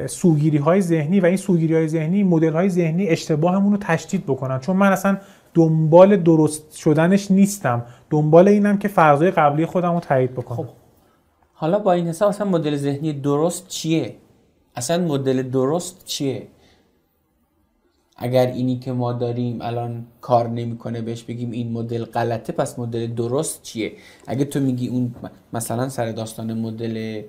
[0.06, 4.58] سوگیری های ذهنی و این سوگیری های ذهنی مدل های ذهنی اشتباهمون رو تشدید بکنن.
[4.58, 5.16] چون من اصلا
[5.54, 7.82] دنبال درست شدنش نیستم.
[8.14, 10.56] دنبال اینم که فرضای قبلی خودم رو تایید بکنم.
[10.56, 10.66] خب
[11.52, 14.16] حالا با این حساب اصلا مدل ذهنی درست چیه؟
[14.76, 16.48] اصلا مدل درست چیه؟
[18.16, 23.06] اگر اینی که ما داریم الان کار نمی‌کنه بهش بگیم این مدل غلطه پس مدل
[23.06, 23.92] درست چیه؟
[24.26, 25.14] اگه تو میگی اون
[25.52, 27.22] مثلا سر داستان مدل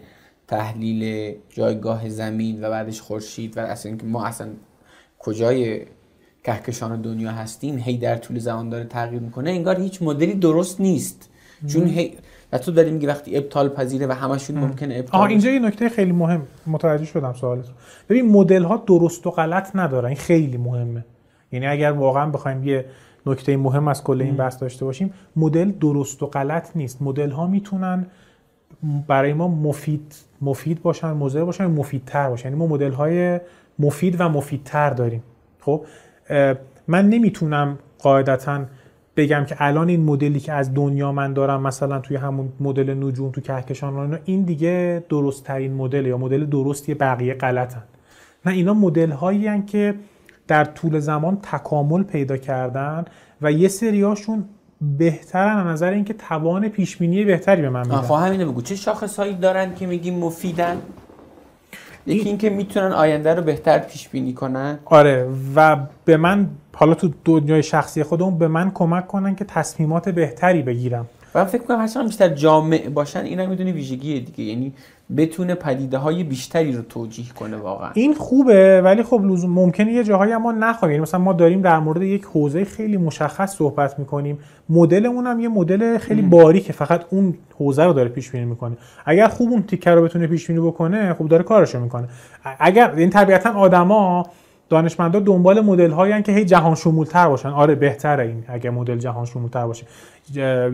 [0.47, 4.47] تحلیل جایگاه زمین و بعدش خورشید و اصلا اینکه ما اصلا
[5.19, 5.86] کجای
[6.45, 11.29] کهکشان دنیا هستیم هی در طول زمان داره تغییر می‌کنه انگار هیچ مدلی درست نیست.
[11.67, 12.13] چون هی
[12.51, 15.89] و تو داری میگی وقتی ابطال پذیره و همشون ممکنه ابطال آها اینجا یه نکته
[15.89, 16.41] خیلی مهم.
[16.67, 17.65] متوجه شدم سوالت
[18.09, 20.05] ببین مدل ها درست و غلط ندارن.
[20.05, 21.05] این خیلی مهمه.
[21.51, 22.85] یعنی اگر واقعا بخوایم یه
[23.25, 27.01] نکته مهم از کل این بحث داشته باشیم مدل درست و غلط نیست.
[27.01, 28.05] مدل ها می‌تونن
[29.07, 32.49] برای ما مفید مفید باشن مضر باشن مفیدتر باشن.
[32.49, 33.39] یعنی ما مدل های
[33.79, 35.23] مفید و مفیدتر داریم.
[35.59, 35.85] خب؟
[36.88, 38.65] من نمی‌تونم قاعدتا
[39.17, 43.32] بگم که الان این مدلی که از دنیا من دارم مثلا توی همون مدل نجوم
[43.32, 47.84] تو کهکشان این دیگه درست ترین مدل یا مدل درستی بقیه غلطن.
[48.45, 49.95] نه اینا مدل هایی که
[50.47, 53.05] در طول زمان تکامل پیدا کردن
[53.41, 54.45] و یه سریاشون
[54.97, 58.01] بهترن از نظر اینکه توان پیش بهتری به من میدن.
[58.01, 58.61] خب همینو بگو.
[58.61, 60.78] چه شاخصهایی دارن که میگیم مفیدن؟
[62.07, 64.79] یکی اینکه می‌تونن آینده رو بهتر پیش بینی کنن.
[64.85, 70.09] آره و به من حالا تو دنیای شخصی خودمون به من کمک کنن که تصمیمات
[70.09, 71.05] بهتری بگیرم.
[71.35, 74.43] و من فکر کنم هر بیشتر جامع باشن این هم می‌دونی ویژگی دیگه.
[74.43, 74.73] یعنی
[75.17, 77.89] بتونه پدیده های بیشتری رو توجیه کنه واقعا.
[77.93, 81.79] این خوبه ولی خب لزوم ممکنه یه جاهایی ما نخواهیم یعنی مثلا ما داریم در
[81.79, 84.39] مورد یک حوزه خیلی مشخص صحبت می‌کنیم.
[84.69, 88.77] مدلمون هم یه مدل خیلی باریکه فقط اون حوزه رو داره پیش بینی می‌کنه.
[89.05, 92.07] اگر خوب اون تیکه رو بتونه پیش بینی بکنه خوب داره کارشو می‌کنه.
[92.59, 94.25] اگر این طبیعتا آدما
[94.70, 97.49] دانشمندا دنبال مدل هایی که هی جهان شمول تر باشن.
[97.49, 99.86] آره بهتره این اگه مدل جهان شمول تر باشه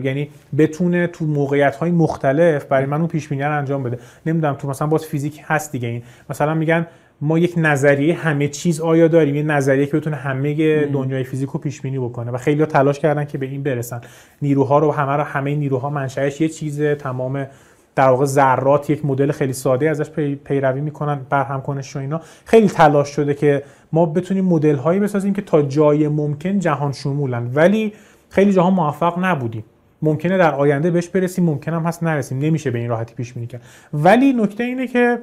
[0.02, 0.28] یعنی
[0.58, 3.98] بتونه تو موقعیت های مختلف برای من اون پیش بینی انجام بده.
[4.26, 6.02] نمی‌دونم تو مثلا باز فیزیک هست دیگه این.
[6.30, 6.86] مثلا میگن
[7.20, 11.60] ما یک نظریه همه چیز آیا داریم؟ یه نظریه که بتونه همه دنیای فیزیک رو
[11.60, 12.30] پیش بینی بکنه.
[12.30, 14.00] و خیلی تلاش کردن که به این برسن.
[14.42, 16.94] نیروها رو همه رو همه نیروها منشأش یه چیزه.
[16.94, 17.46] تمام
[17.94, 20.10] در واقع ذرات یک مدل خیلی ساده ازش
[20.44, 22.20] پیروی می‌کنن برهم کنش و اینا.
[22.44, 23.62] خیلی تلاش شده که
[23.92, 27.50] ما بتونیم مدل هایی بسازیم که تا جای ممکن جهان شمولن.
[27.54, 27.92] ولی
[28.28, 29.64] خیلی جاها موفق نبودیم.
[30.02, 32.38] ممکنه در آینده بهش برسیم ممکن هم هست نرسیم.
[32.38, 33.62] نمیشه به این راحتی پیش بینی کرد.
[33.92, 35.18] ولی نکته اینه که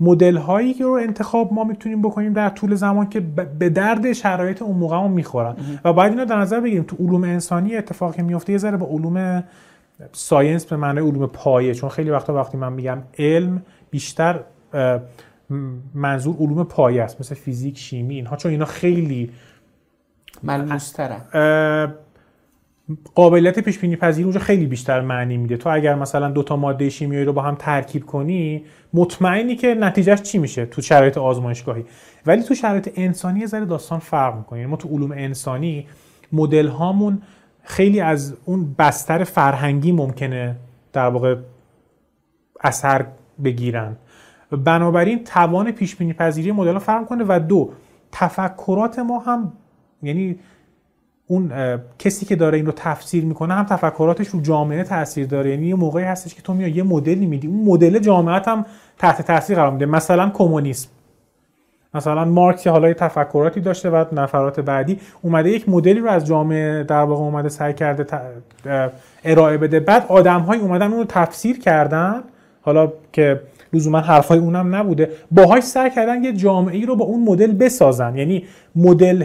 [0.00, 3.20] مدل هایی که رو انتخاب ما می‌تونیم بکنیم در طول زمان که
[3.58, 5.56] به درد شرایط اون موقع می‌خورن.
[5.84, 6.82] و باید اینو در نظر بگیریم.
[6.82, 9.44] تو علوم انسانی اتفاقی میفته یه ذره با علوم
[10.12, 14.40] ساینس به معنای علوم پایه چون خیلی وقتا وقتی من میگم علم بیشتر
[15.94, 19.30] منظور علوم پایه است مثل فیزیک شیمی اینها چون اینا خیلی
[20.42, 21.16] ملموستره
[23.14, 25.56] قابلیت پیش بینی پذیری اونجا خیلی بیشتر معنی میده.
[25.56, 30.22] تو اگر مثلا دو تا ماده شیمیایی رو با هم ترکیب کنی مطمئنی که نتیجهش
[30.22, 31.84] چی میشه تو شرایط آزمایشگاهی.
[32.26, 34.58] ولی تو شرایط انسانی یه ذره داستان فرق می‌کنه.
[34.58, 35.86] یعنی ما تو علوم انسانی
[36.32, 37.22] مدل هامون
[37.62, 40.56] خیلی از اون بستر فرهنگی ممکنه
[40.92, 41.36] در واقع
[42.60, 43.06] اثر
[43.44, 43.96] بگیرن.
[44.64, 47.72] بنابراین توان پیش بینی پذیری مدل فرق کنه و دو
[48.12, 49.52] تفکرات ما هم
[50.02, 50.38] یعنی
[51.26, 51.52] اون
[51.98, 55.50] کسی که داره این رو تفسیر می‌کنه هم تفکراتش رو جامعه تاثیر داره.
[55.50, 57.48] یعنی یه موقعی هستش که تو میای یه مدلی میدی.
[57.48, 58.66] اون مدل جامعه هم
[58.98, 59.86] تحت تاثیر قرار میده.
[59.86, 60.88] مثلا کمونیسم.
[61.94, 66.84] مثلا مارکس حالا یه تفکراتی داشته و نفرات بعدی اومده یک مدلی رو از جامعه
[66.84, 68.06] در واقع اومده سعی کرده
[69.24, 69.80] ارائه بده.
[69.80, 72.22] بعد آدم های اومدن اون رو تفسیر کردن.
[72.62, 73.40] حالا که
[73.72, 75.10] لزوما حرفای اونم نبوده.
[75.30, 78.16] باهاش سعی کردن یه جامعه ای رو با اون مدل بسازن.
[78.16, 78.44] یعنی
[78.76, 79.24] مدل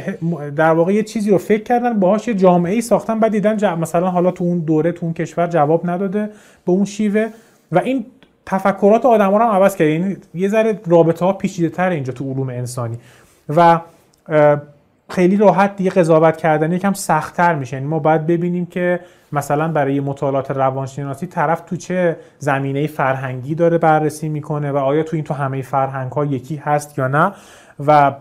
[0.55, 4.09] در واقع یه چیزی رو فکر کردن باهاش یه جامعه ای ساختن بعد دیدن مثلا
[4.09, 6.29] حالا تو اون دوره تو اون کشور جواب نداده
[6.65, 7.27] به اون شیوه.
[7.71, 8.05] و این
[8.45, 9.87] تفکرات آدم ها رو هم عوض کرد.
[9.87, 12.97] یعنی یه ذره رابطه ها پیچیده تر اینجا تو علوم انسانی.
[13.49, 13.79] و
[15.09, 17.75] خیلی راحت دیگه قضاوت کردن یکم سختتر میشه.
[17.75, 18.99] یعنی ما باید ببینیم که
[19.31, 25.15] مثلا برای مطالعات روانشناسی طرف تو چه زمینه فرهنگی داره بررسی می‌کنه و آیا تو
[25.15, 27.31] این تو همه فرهنگ ها یکی هست یا نه؟
[27.87, 28.15] و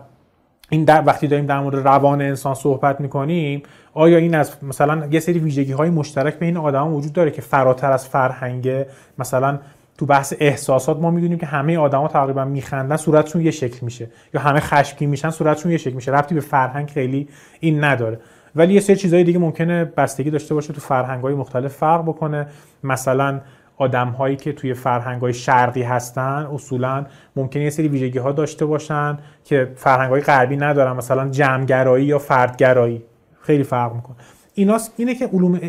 [0.69, 3.63] این در وقتی داریم در مورد روان انسان صحبت می‌کنیم
[3.93, 7.91] آیا این از مثلا یه سری ویژگی های مشترک بین آدم وجود داره که فراتر
[7.91, 8.85] از فرهنگ
[9.17, 9.59] مثلا
[9.97, 14.07] تو بحث احساسات ما می‌دونیم که همه آدما تقریبا میخندن صورتشون یه شکل میشه.
[14.33, 16.11] یا همه خشمگین میشن صورتشون یه شکل میشه.
[16.11, 17.27] ربطی به فرهنگ خیلی
[17.59, 18.19] این نداره.
[18.55, 22.47] ولی یه سری چیزهای دیگه ممکنه بستگی داشته باشه تو فرهنگ های مختلف فرق بکنه.
[22.83, 23.41] مثلا
[23.77, 28.65] آدم هایی که توی فرهنگ های شرقی هستن اصولا ممکنه یه سری ویژگی ها داشته
[28.65, 30.95] باشن که فرهنگ های غربی ندارن.
[30.95, 33.03] مثلا جمعگرایی یا فردگرایی.
[33.41, 34.15] خیلی فرق می‌کنه.
[34.53, 35.59] ایناست اینه که علوم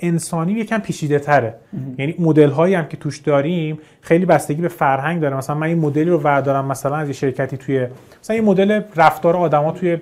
[0.00, 1.54] انسانی یکم پیچیده تره.
[1.98, 5.36] یعنی مدل هایی هم که توش داریم خیلی بستگی به فرهنگ داره.
[5.36, 7.86] مثلا من این مدلی رو وردارم مثلا از یه شرکتی توی
[8.20, 9.98] مثلا این مدل رفتار آدما توی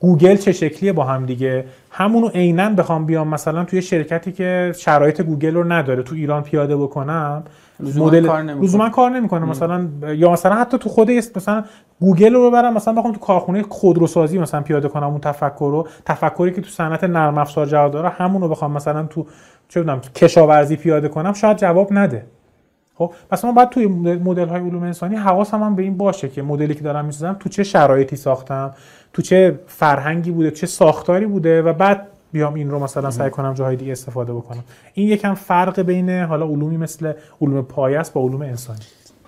[0.00, 5.20] گوگل چه شکلیه با هم دیگه؟ همونو عینا بخوام بیام مثلا توی شرکتی که شرایط
[5.20, 7.44] گوگل رو نداره تو ایران پیاده بکنم
[7.80, 8.26] مدل
[8.62, 11.64] لزوما کار نمی‌کنه مثلا یا مثلا حتی تو خود مثلا
[12.00, 15.88] گوگل رو ببرم مثلا بخوام تو کارخونه خودروسازی مثلا پیاده کنم اون تفکر رو.
[16.06, 19.26] تفکری که تو صنعت نرم افزار جواب داره همون رو بخوام مثلا تو
[19.68, 22.26] چه بدونم کشاورزی پیاده کنم شاید جواب نده.
[22.94, 26.42] خب پس ما باید توی مدل های علوم انسانی حواسم هم به این باشه که
[26.42, 28.74] مدلی که دارم می‌سازم تو چه شرایطی ساختم
[29.12, 32.06] تو چه فرهنگی بوده چه ساختاری بوده و بعد
[32.36, 34.64] بیام این رو مثلا سعی کنم جاهای دیگه استفاده بکنم.
[34.94, 38.80] این یکم فرق بین حالا علومی مثل علوم پایه است با علوم انسانی.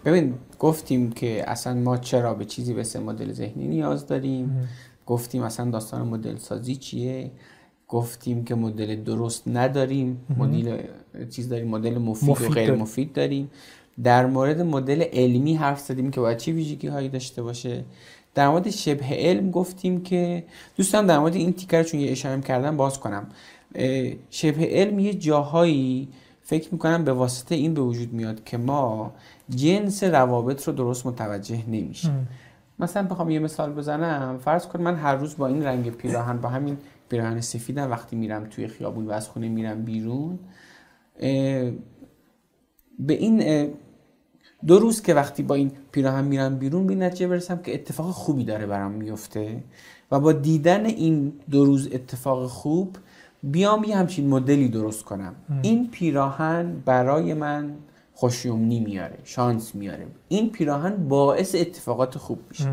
[0.05, 4.69] ببین گفتیم که اصلا ما چرا به چیزی مثل مدل ذهنی نیاز داریم.
[5.07, 7.31] گفتیم اصلا داستان مدل سازی چیه؟
[7.89, 10.21] گفتیم که مدل درست نداریم.
[10.37, 10.79] مدل
[11.31, 13.51] چیز داریم مدل مفید, مفید و غیر مفید داریم.
[14.03, 17.85] در مورد مدل علمی حرف زدیم که باید چه ویژگی هایی داشته باشه؟
[18.39, 20.45] در مورد شبه علم گفتیم که
[20.77, 23.27] دوستان در مورد این تیکر چون یه اشاره کردم باز کنم.
[24.31, 26.09] شبه علم یه جاهایی
[26.43, 29.13] فکر می‌کنم به واسطه این به وجود میاد که ما
[29.51, 32.29] جنس روابط رو درست متوجه نمیشیم.
[32.79, 34.39] مثلا بخوام یه مثال بزنم.
[34.39, 36.77] فرض کن من هر روز با این رنگ پیراهن با همین
[37.09, 40.39] پیراهن سفیدم وقتی میرم توی خیابون و از خونه میرم بیرون
[42.99, 43.69] به این
[44.67, 48.45] دو روز که وقتی با این پیراهن میرم بیرون به نتیجه برسم که اتفاق خوبی
[48.45, 49.63] داره برام میفته
[50.13, 52.97] و با دیدن این دو روز اتفاق خوب
[53.43, 55.35] بیام یه همچین مدلی درست کنم.
[55.63, 57.75] این پیراهن برای من
[58.15, 60.07] خوشیومنی میاره شانس میاره.
[60.29, 62.69] این پیراهن باعث اتفاقات خوب میشه.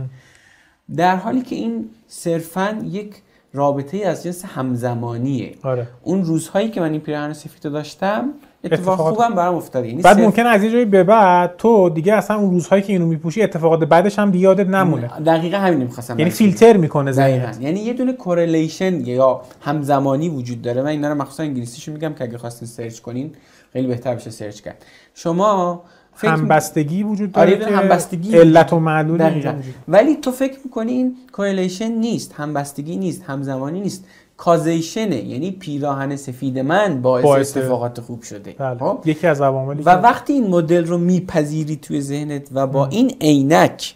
[0.95, 3.15] در حالی که این صرفا یک
[3.53, 5.55] رابطه از جنس همزمانیه.
[5.63, 5.87] آره.
[6.03, 8.33] اون روزهایی که من این پیراهن سفید داشتم
[8.65, 9.87] اتفاق خوبم برام افتاده.
[9.87, 13.05] یعنی بعد ممکن از یه جایی به بعد تو دیگه اصلا اون روزهایی که اینو
[13.05, 15.07] میپوشی اتفاقات بعدش هم یادت نمونه.
[15.25, 17.61] دقیقا همین می‌خواستم یعنی فیلتر می‌کنه ذهنت.
[17.61, 20.81] یعنی یه دونه correlation یا همزمانی وجود داره.
[20.81, 23.31] من اینا رو مخصوصا انگلیسیشو میگم که اگه خواستین search کنین
[23.73, 24.85] خیلی بهتر بشه search کرد.
[25.13, 25.83] شما
[26.17, 28.37] همبستگی وجود داره آره که همبستگی.
[28.37, 29.53] علت و معلول
[29.87, 32.33] ولی تو فکر می‌کنی این correlation نیست.
[32.33, 33.23] همبستگی نیست.
[33.27, 34.05] همزمانی نیست.
[34.37, 38.55] causation ه یعنی پیراهن سفید من باعث, باعث اتفاقات خوب شده.
[38.57, 38.79] بله.
[38.79, 43.11] خب؟ یکی از عواملی و وقتی این مدل رو میپذیری توی ذهنت و با این
[43.21, 43.95] عینک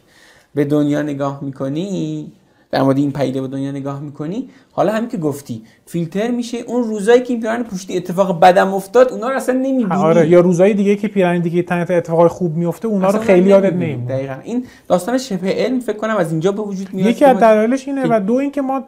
[0.55, 2.31] به دنیا نگاه می‌کنی
[2.71, 6.83] در مورد این پدیده به دنیا نگاه می‌کنی حالا همین که گفتی فیلتر میشه اون
[6.83, 10.01] روزایی که این پیراهن پوشیدی اتفاق بدم افتاد اونا رو اصلا نمی‌بینی.
[10.01, 13.73] آره یا روزای دیگه که پیراهن دیگه تنت اتفاق خوب میفته اونا رو خیلی یادت
[13.73, 14.35] نمیاد دقیقاً.
[14.43, 18.05] این داستان شبه علم فکر کنم از اینجا به وجود میاد یکی از دلایلش اینه
[18.09, 18.83] و دو اینکه ما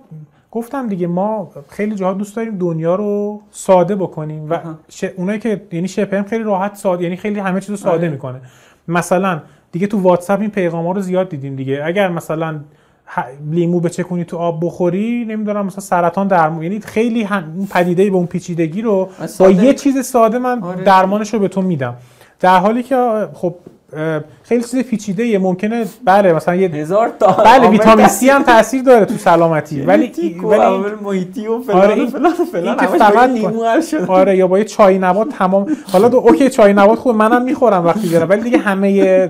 [0.52, 4.58] گفتم دیگه ما خیلی جاها دوست داریم دنیا رو ساده بکنیم و
[4.90, 5.04] ش...
[5.04, 8.10] اونایی که یعنی شپم خیلی راحت ساده یعنی خیلی همه چیز رو ساده آره.
[8.10, 8.42] می‌کنه.
[8.88, 9.42] مثلا
[9.72, 11.82] دیگه تو واتساپ این پیغام ها رو زیاد دیدیم دیگه.
[11.86, 12.60] اگر مثلا
[13.52, 18.26] لیمو بچکونی تو آب بخوری نمی‌دونم مثلا سرطان درمان یعنی خیلی هم پدیده به اون
[18.26, 20.84] پیچیدگی رو با یه چیز ساده من آره.
[20.84, 21.96] درمانش رو به تو میدم.
[22.40, 23.56] در حالی که خب
[24.44, 27.32] خیلی چیز پیچیده یه ممکنه بله مثلا یه هزار تا.
[27.32, 29.82] بله ویتامین سی هم تاثیر داره تو سلامتی.
[29.82, 30.12] ولی
[30.44, 34.06] ولی محیطی و فلان آره فلان فلان که فقط لیمو شده.
[34.06, 37.86] آره یا با یه چای نبات تمام حالا دو اوکی چای نبات خود منم می‌خورم
[37.86, 39.30] وقتی دارم ولی دیگه همه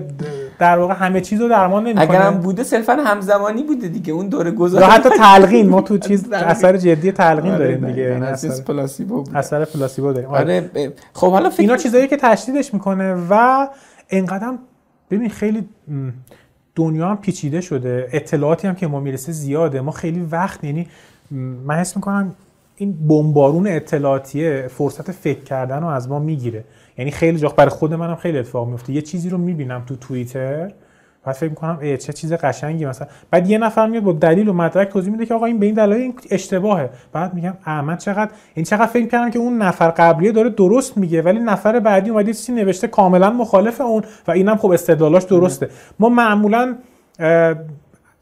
[0.58, 2.02] در واقع همه چیز رو درمان نمی‌کنه.
[2.02, 6.76] اگرم بوده صرفا همزمانی بوده دیگه اون دوره یا حتی تلقین ما تو چیز اثر
[6.76, 10.28] جدی تلقین آره داریم دیگه اثر پلاسیبو اثر پلاسیبو داریم.
[10.28, 10.70] آره.
[11.12, 13.66] خب حالا فکر اینا چیزایی که تشدیدش می‌کنه و
[14.12, 14.58] اینقدر
[15.10, 15.68] ببین خیلی
[16.74, 18.08] دنیا هم پیچیده شده.
[18.12, 19.80] اطلاعاتی هم که ما می‌رسه زیاده.
[19.80, 20.86] ما خیلی وقت یعنی
[21.64, 22.34] من حس می‌کنم
[22.76, 26.64] این بمبارون اطلاعاتیه فرصت فکر کردن رو از ما می‌گیره.
[26.98, 30.72] یعنی خیلی جا برای خود منم خیلی اتفاق میفته یه چیزی رو می‌بینم تو توییتر.
[31.24, 33.08] بعد فکر می‌کنم ای چه چیز قشنگی مثلا.
[33.30, 35.74] بعد یه نفر میاد با دلیل و مدرک توضیح میده که آقا این به این
[35.74, 36.90] دلایل این اشتباهه.
[37.12, 41.22] بعد میگم من چقدر این چقدر فکر کردم که اون نفر قبلیه داره درست میگه
[41.22, 45.68] ولی نفر بعدی اومده چیزی نوشته کاملا مخالف اون و اینم خب استدلالاش درسته.
[45.98, 46.74] ما معمولا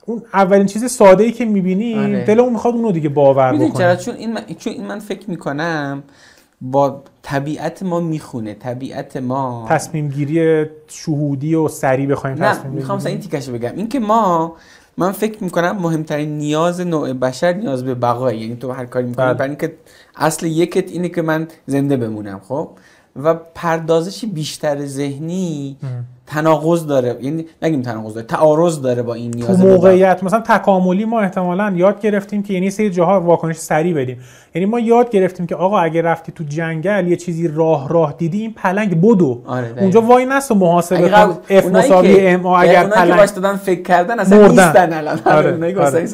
[0.07, 2.25] اون اولین چیز ساده ای که می‌بینیم آره.
[2.25, 3.97] دلمون می‌خواد اونو دیگه باور بکنه.
[3.97, 4.43] چون این من...
[4.59, 6.03] چون این من فکر می‌کنم
[6.61, 9.67] با طبیعت ما می‌خونه طبیعت ما.
[9.69, 13.73] تصمیم گیری شهودی و سریع بخوایم تصمیم می‌خوام این تیکشو بگم.
[13.77, 14.57] اینکه ما
[14.97, 19.27] من فکر می‌کنم مهمترین نیاز نوع بشر نیاز به بقای یعنی تو هر کاری می‌کنی
[19.27, 19.35] بله.
[19.35, 19.75] برای اینکه
[20.21, 22.69] اصل یکت اینه که من زنده بمونم خب؟
[23.23, 25.77] و پردازش بیشتر ذهنی
[26.27, 27.19] تناقض داره.
[27.21, 31.73] یعنی نگیم تناقض داره تعارض داره با این نیاز تو موقعیت مثلا تکاملی ما احتمالا
[31.77, 34.21] یاد گرفتیم که یعنی سری جاها واکنش سریع بدیم.
[34.55, 38.41] یعنی ما یاد گرفتیم که آقا اگه رفتی تو جنگل یه چیزی راه راه دیدی
[38.41, 39.43] این پلنگ بدو.
[39.47, 41.39] آره اونجا وای نست و محاسبه کن.
[41.51, 44.49] اف مساوی ام اگر پلنگ که دادن فکر کردن اصلا.
[44.49, 45.21] نیستن الان.
[45.25, 45.79] آره.
[45.81, 46.09] آره.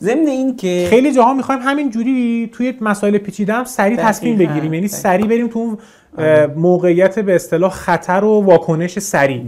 [0.00, 4.74] ضمن این که خیلی جاها می‌خوایم همین جوری توی مسائل پیچیده هم سریع تصمیم بگیریم.
[4.74, 5.76] یعنی سریع بریم تو
[6.18, 6.46] آره.
[6.56, 9.42] موقعیت به اصطلاح خطر و واکنش سریع.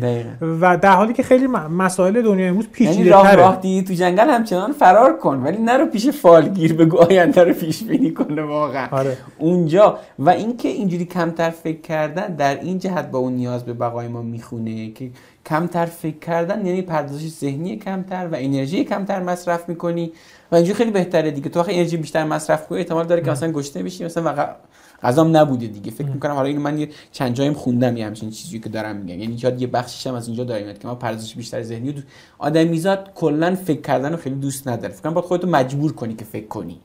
[0.61, 4.28] و در حالی که خیلی مسائل دنیا امروز پیچیده یعنی راه راه دی تو جنگل
[4.30, 8.88] همچنان فرار کن ولی نرو پیش فالگیر بگو آینده رو پیش بینی کنه واقعا.
[8.90, 9.16] آره.
[9.38, 9.98] اونجا.
[10.18, 14.22] و اینکه اینجوری کمتر فکر کردن در این جهت با اون نیاز به بقای ما
[14.22, 15.11] می‌خونه که
[15.47, 20.12] کمتر فکر کردن یعنی پردازش ذهنی کمتر و انرژی کمتر مصرف می‌کنی.
[20.53, 21.49] و اینجوری خیلی بهتره دیگه.
[21.49, 24.47] تو وقتی انرژی بیشتر مصرف کنی احتمال داره که مثلا گشته بشی مثلا
[25.03, 25.90] غذام نبوده دیگه.
[25.90, 29.20] فکر می‌کنم حالا اینو من یه چند جایم خوندم یه همچین چیزی که دارم میگم
[29.20, 32.01] یعنی شاید یه بخشش هم از اینجا داره میاد که ما پردازش بیشتر ذهنی دو...
[32.38, 34.94] آدمیزاد کلا فکر کردن رو خیلی دوست نداره.
[34.94, 36.80] فکر کنم باید خودتو مجبور کنی که فکر کنی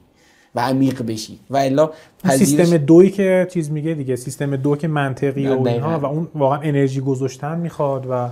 [0.55, 1.39] و عمیق بشی.
[1.49, 1.91] و الا
[2.30, 6.59] سیستم دوی که چیز میگه دیگه سیستم دو که منطقی و اینها و اون واقعا
[6.59, 8.30] انرژی گذاشتن می‌خواد و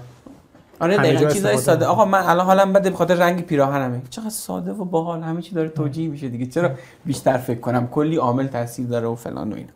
[0.80, 1.86] آره دقیقاً چیزای ساده.
[1.86, 4.02] آقا من الان حالم بده بخاطر رنگ پیراهنمه.
[4.10, 6.46] چقدر ساده و باحال همه چی داره توجیه میشه دیگه.
[6.46, 6.72] چرا
[7.06, 9.70] بیشتر فکر کنم؟ کلی عامل تاثیر داره و فلان و اینا.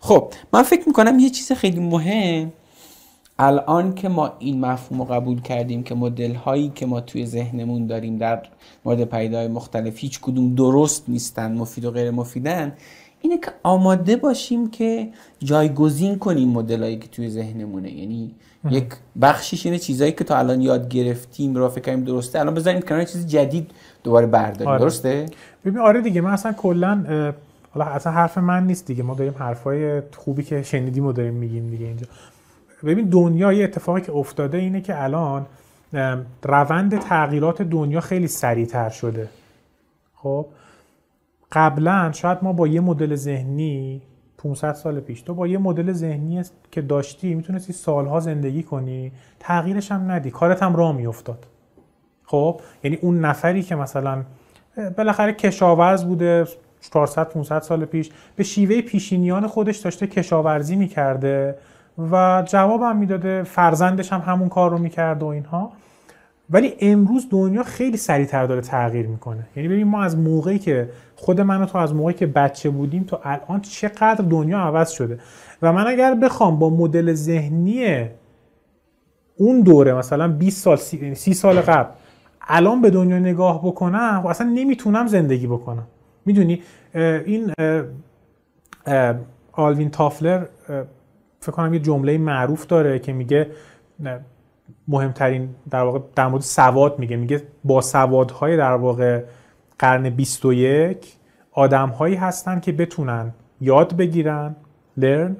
[0.00, 2.52] خب من فکر می‌کنم یه چیز خیلی مهم.
[3.40, 7.86] الان که ما این مفهوم رو قبول کردیم که مدل هایی که ما توی ذهنمون
[7.86, 8.42] داریم در
[8.84, 12.72] مورد پیدای مختلف هیچ کدوم درست نیستن مفید و غیر مفیدن
[13.20, 15.08] اینه که آماده باشیم که
[15.38, 17.92] جایگزین کنیم مدل هایی که توی ذهنمونه.
[17.92, 18.34] یعنی
[18.70, 18.86] یک
[19.20, 22.40] بخشیش اینه چیزایی که تا الان یاد گرفتیم رو فکر کنیم درسته.
[22.40, 23.70] الان بذاریم کنار چیز جدید
[24.04, 24.68] دوباره برداریم.
[24.68, 24.78] آره.
[24.78, 25.26] درسته؟
[25.64, 27.34] ببین آره دیگه من اصلا کلا اه،
[27.70, 29.02] حالا اصلا حرف من نیست دیگه.
[29.02, 32.06] ما داریم حرفای خوبی که شنیدیم و داریم میگیم دیگه اینجا.
[32.84, 35.46] ببین دنیا یه اتفاقی که افتاده اینه که الان
[35.94, 39.28] اه، روند تغییرات دنیا خیلی سریعتر شده.
[40.16, 40.46] خب؟
[41.52, 44.02] قبلا شاید ما با یه مدل ذهنی
[44.38, 49.92] 500 سال پیش تو با یه مدل ذهنی که داشتی می‌تونستی سالها زندگی کنی تغییرش
[49.92, 51.46] هم ندی کارت هم راه میافتاد.
[52.24, 54.22] خب؟ یعنی اون نفری که مثلا
[54.96, 56.46] بالاخره کشاورز بوده
[56.92, 61.58] 400 500 سال پیش به شیوه پیشینیان خودش داشته کشاورزی می‌کرده
[62.10, 65.72] و جوابم می‌داده فرزندش هم همون کار رو می‌کرده و اینها.
[66.50, 69.46] ولی امروز دنیا خیلی سریعتر داره تغییر می‌کنه.
[69.56, 73.04] یعنی ببین ما از موقعی که خود من و تو از موقعی که بچه بودیم
[73.04, 75.18] تا الان چقدر دنیا عوض شده.
[75.62, 78.06] و من اگر بخوام با مدل ذهنی
[79.36, 81.90] اون دوره مثلا 20 سال 30 سال قبل
[82.40, 85.86] الان به دنیا نگاه بکنم اصلا نمی‌تونم زندگی بکنم.
[86.26, 86.62] می‌دونی؟
[86.94, 87.52] این
[89.52, 90.46] آلوین تافلر
[91.40, 93.46] فکر کنم یه جمله معروف داره که میگه
[94.88, 97.16] مهمترین در واقع در مورد سواد میگه.
[97.16, 99.22] میگه با سوادهای در واقع
[99.78, 101.12] قرن 21
[101.52, 104.56] آدمهایی هستن که بتونن یاد بگیرن
[105.00, 105.32] learn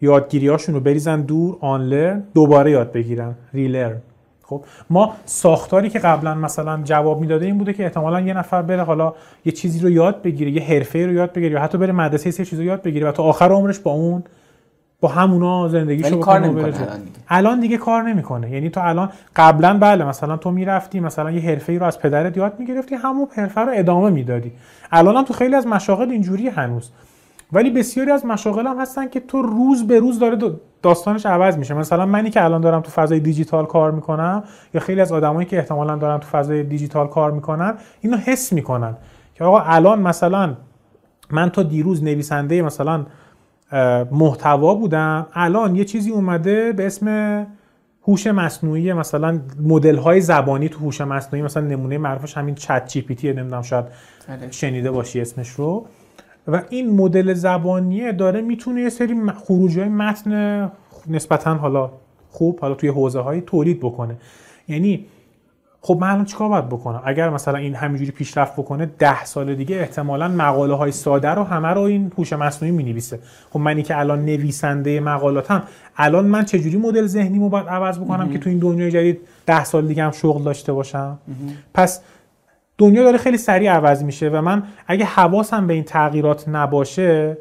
[0.00, 4.02] یادگیریاشون رو بریزن دور آن لرن دوباره یاد بگیرن ریلرن
[4.42, 8.82] خب ما ساختاری که قبلا مثلا جواب می‌داده این بوده که احتمالا یه نفر بره
[8.82, 9.14] حالا
[9.44, 12.44] یه چیزی رو یاد بگیره یه حرفه رو یاد بگیره یا حتی بره مدرسه سه
[12.44, 14.24] چیز رو یاد بگیره و تا آخر عمرش با اون
[15.00, 16.64] با همونا زندگیشو کار نمی‌کنه.
[16.64, 17.18] الان دیگه.
[17.28, 18.50] الان دیگه کار نمی‌کنه.
[18.50, 22.36] یعنی تو الان قبلا بله مثلا تو می‌رفتی مثلا یه حرفه ای رو از پدرت
[22.36, 24.52] یاد می‌گرفتی همون حرفه رو ادامه می‌دادی.
[24.92, 26.90] الان هم تو خیلی از مشاغل اینجوری هنوز.
[27.52, 31.58] ولی بسیاری از مشاغل هم هستن که تو روز به روز داره دا- داستانش عوض
[31.58, 31.74] میشه.
[31.74, 34.44] مثلا منی که الان دارم تو فضای دیجیتال کار می‌کنم
[34.74, 38.96] یا خیلی از آدمایی که احتمالا دارن تو فضای دیجیتال کار می‌کنن اینو حس می‌کنن
[39.34, 40.54] که آقا الان مثلا
[41.30, 43.06] من تا دیروز نویسنده مثلا
[44.10, 47.46] محتوا بودم الان یه چیزی اومده به اسم
[48.02, 53.00] هوش مصنوعی مثلا مدل های زبانی تو هوش مصنوعی مثلا نمونه معروفش همین چت جی
[53.00, 53.84] پی تی نمی‌دونم شاید
[54.28, 54.50] آره.
[54.50, 55.86] شنیده باشی اسمش رو.
[56.48, 60.72] و این مدل زبانیه داره می‌تونه یه سری خروجی های متن
[61.06, 61.90] نسبتا حالا
[62.30, 64.16] خوب حالا توی حوزه های تولید بکنه.
[64.68, 65.06] یعنی
[65.86, 69.76] خب من الان چیکار باید بکنم؟ اگر مثلا این همینجوری پیشرفت بکنه ده سال دیگه
[69.76, 73.18] احتمالا مقاله های ساده رو همه رو این هوش مصنوعی می‌نویسه.
[73.50, 75.62] خب منی که الان نویسنده مقالاتم
[75.96, 79.86] الان من چجوری مدل ذهنیمو باید عوض بکنم که تو این دنیای جدید ده سال
[79.86, 81.18] دیگه هم شغل داشته باشم؟
[81.74, 82.00] پس
[82.78, 87.36] دنیا داره خیلی سریع عوض میشه و من اگه حواسم به این تغییرات نباشه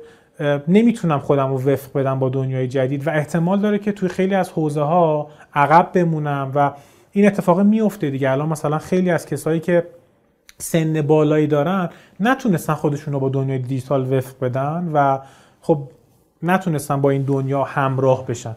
[0.68, 4.50] نمی‌تونم خودم رو وفق بدم با دنیای جدید و احتمال داره که توی خیلی از
[4.50, 6.72] حوزه ها عقب بمونم و
[7.16, 8.32] این اتفاق میفته دیگه.
[8.32, 9.88] الان مثلا خیلی از کسایی که
[10.58, 11.90] سن بالایی دارن
[12.20, 15.20] نتونستن خودشون رو با دنیای دیجیتال وفق بدن و
[15.62, 15.80] خب
[16.44, 18.56] نتونستن با این دنیا همراه بشن.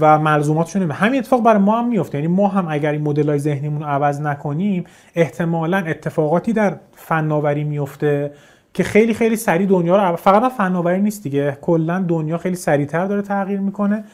[0.00, 3.38] و ملزوماتشون همین اتفاق برای ما هم میفته یعنی ما هم اگر این مدل های
[3.38, 8.32] ذهنیمون رو عوض نکنیم احتمالا اتفاقاتی در فناوری میفته
[8.74, 11.58] که خیلی خیلی سریع دنیا رو فقط فناوری نیست دیگه.
[11.60, 14.04] کلا دنیا خیلی سریعتر داره تغییر می‌کنه.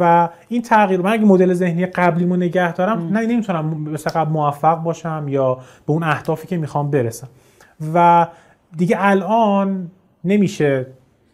[0.00, 4.74] و این تغییر من اگه مدل ذهنی قبلیمو نگه دارم نه نمی‌تونم مثل قبل موفق
[4.74, 7.28] باشم یا به اون اهدافی که می‌خوام برسم
[7.94, 8.26] و
[8.76, 9.90] دیگه الان
[10.24, 10.86] نمیشه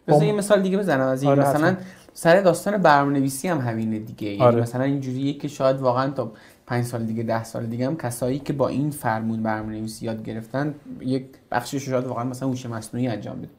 [0.07, 1.77] بذار یه مثال دیگه بزنم از این آره، مثلا.
[2.13, 4.61] سر داستان برنامه‌نویسی هم همینه دیگه یعنی آره.
[4.61, 6.31] مثلا اینجوریه که شاید واقعا تا
[6.69, 10.73] پنج سال دیگه ده سال دیگه هم کسایی که با این فرمون برنامه‌نویسی یاد گرفتن
[11.01, 13.49] یک بخشش رو شاید واقعا مثلا هوش مصنوعی انجام بده.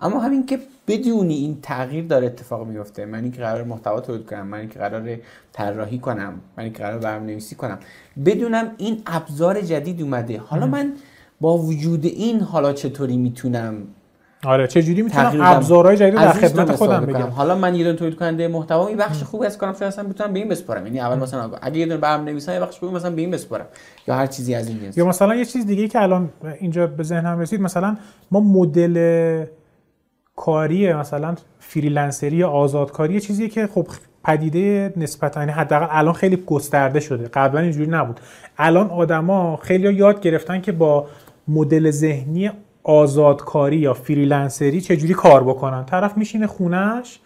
[0.00, 0.58] اما همین که
[0.88, 5.18] بدونی این تغییر داره اتفاق میفته من که قرار محتوا تولید کنم من که قرار
[5.52, 7.78] طراحی کنم من که قرار برنامه‌نویسی کنم
[8.24, 10.38] بدونم این ابزار جدید اومده.
[10.38, 10.92] حالا من
[11.40, 13.74] با وجود این حالا چطوری می‌تونم
[14.46, 17.06] آره چجوری می‌تونم تغییر بدم؟ ابزارهای جدید رو در خدمت خودم.
[17.06, 20.32] بگم؟ حالا من یه دونه تولید کننده محتوا این بخش خوبی از کارم اصلا بتونم
[20.32, 20.86] به این بسپارم.
[20.86, 23.66] یعنی اول مثلا اگه یه دونه برنامه‌نویسم یه بخش خوبی مثلا به این بسپارم.
[24.08, 26.30] یا هر چیزی از این جنس یا مثلا یه چیز دیگه که الان
[26.60, 27.96] اینجا به ذهنم رسید مثلا
[28.30, 29.44] ما مدل
[30.36, 33.86] کاری مثلا freelancer ی یا آزادکاری یه چیزیه که خب
[34.24, 37.28] پدیده نسبتا یعنی حداقل الان خیلی گسترده شده.
[37.28, 38.20] قبلا اینجوری نبود.
[38.58, 41.06] الان آدما خیلی یاد گرفتن که با
[41.48, 42.50] مدل ذهنی
[42.84, 47.20] آزادکاری یا freelancer ی چجوری کار بکنن؟ طرف میشینه خونش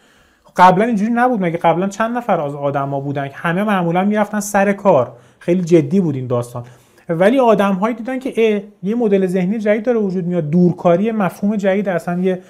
[0.56, 4.72] قبلا اینجوری نبود مگه؟ قبلا چند نفر از آدما بودن که همه معمولا می‌رفتن سر
[4.72, 5.12] کار.
[5.38, 6.64] خیلی جدی بود این داستان.
[7.08, 11.56] ولی آدم هایی دیدن که اه یه مدل ذهنی جدید داره وجود میاد دورکاری مفهوم
[11.56, 12.42] جدید اصلا یه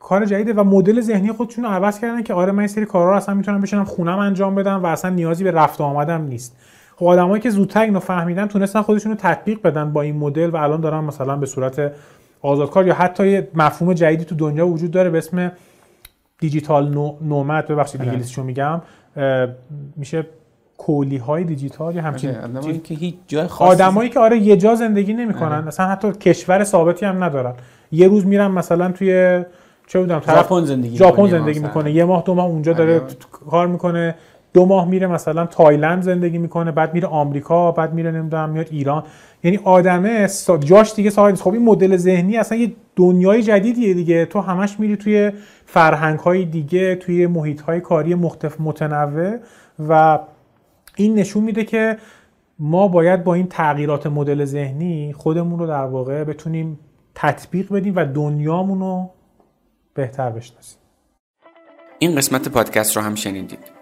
[0.00, 3.16] کار جدیده و مدل ذهنی خودشون رو عوض کردن که آره من سری کارا رو
[3.16, 6.56] اصلا می‌تونم بشینم خونم انجام بدم و اصلا نیازی به رفت آمدم نیست.
[7.02, 10.56] خب آدمایی که زودتر اینو فهمیدن تونستن خودشون رو تطبیق بدن با این مدل و
[10.56, 11.92] الان دارن مثلا به صورت
[12.42, 15.52] آزادکار یا حتی یه مفهوم جدیدی تو دنیا وجود داره به اسم
[16.38, 16.88] دیجیتال
[17.20, 18.10] نومد ببخشید آره.
[18.10, 18.82] انگلیسیشو میگم
[19.96, 20.26] میشه
[20.78, 24.74] کولی های دیجیتال یا همچین آدمایی که هیچ جای خاصی آدمایی که آره یه جا
[24.74, 25.66] زندگی نمی‌کنن آره.
[25.66, 27.54] اصلا حتی کشور ثابتی هم ندارن
[27.92, 29.42] یه روز میرن مثلا توی
[29.86, 31.68] چه بودم طرف ژاپن زندگی ژاپن می‌کنه، زندگی مثلا.
[31.68, 33.02] می‌کنه یه ماه دو ماه اونجا داره.
[33.50, 34.14] کار می‌کنه
[34.54, 39.04] دو ماه میره مثلا تایلند زندگی می‌کنه بعد میره آمریکا بعد میره نمی‌دونم میاد ایران.
[39.42, 40.28] یعنی آدمه
[40.60, 41.42] جاش دیگه نیست.
[41.42, 44.26] خب این مدل ذهنی اصلا یه دنیای جدیدیه دیگه.
[44.26, 45.32] تو همش میری توی
[45.66, 49.36] فرهنگ های دیگه توی محیط های کاری مختلف متنوع
[49.88, 50.18] و
[50.96, 51.96] این نشون میده که
[52.58, 56.78] ما باید با این تغییرات مدل ذهنی خودمون رو در واقع بتونیم
[57.14, 59.10] تطبیق بدیم و دنیامون رو
[59.94, 60.78] بهتر بشناسیم.
[61.98, 63.81] این قسمت پادکست رو هم شنیدید.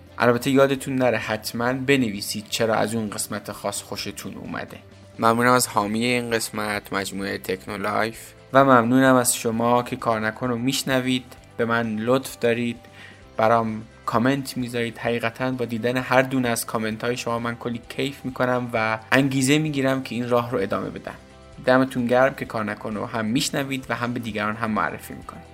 [0.21, 4.77] البته یادتون نره حتما بنویسید چرا از اون قسمت خاص خوشتون اومده.
[5.19, 10.47] ممنونم از حامی این قسمت مجموعه تکنو لایف و ممنونم از شما که کار نکن
[10.49, 11.23] رو میشنوید.
[11.57, 12.77] به من لطف دارید.
[13.37, 14.97] برام کامنت می‌ذارید.
[14.97, 19.57] حقیقتا با دیدن هر دونه از کامنت های شما من کلی کیف می‌کنم و انگیزه
[19.57, 21.15] می‌گیرم که این راه رو ادامه بدم.
[21.65, 25.50] دمتون گرم که کار نکن رو هم میشنوید و هم به دیگران هم معرفی می‌کنید.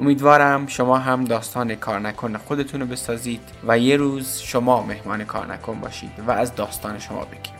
[0.00, 5.46] امیدوارم شما هم داستان کار نکن خودتون رو بسازید و یه روز شما مهمان کار
[5.46, 7.59] نکن باشید و از داستان شما بگیم.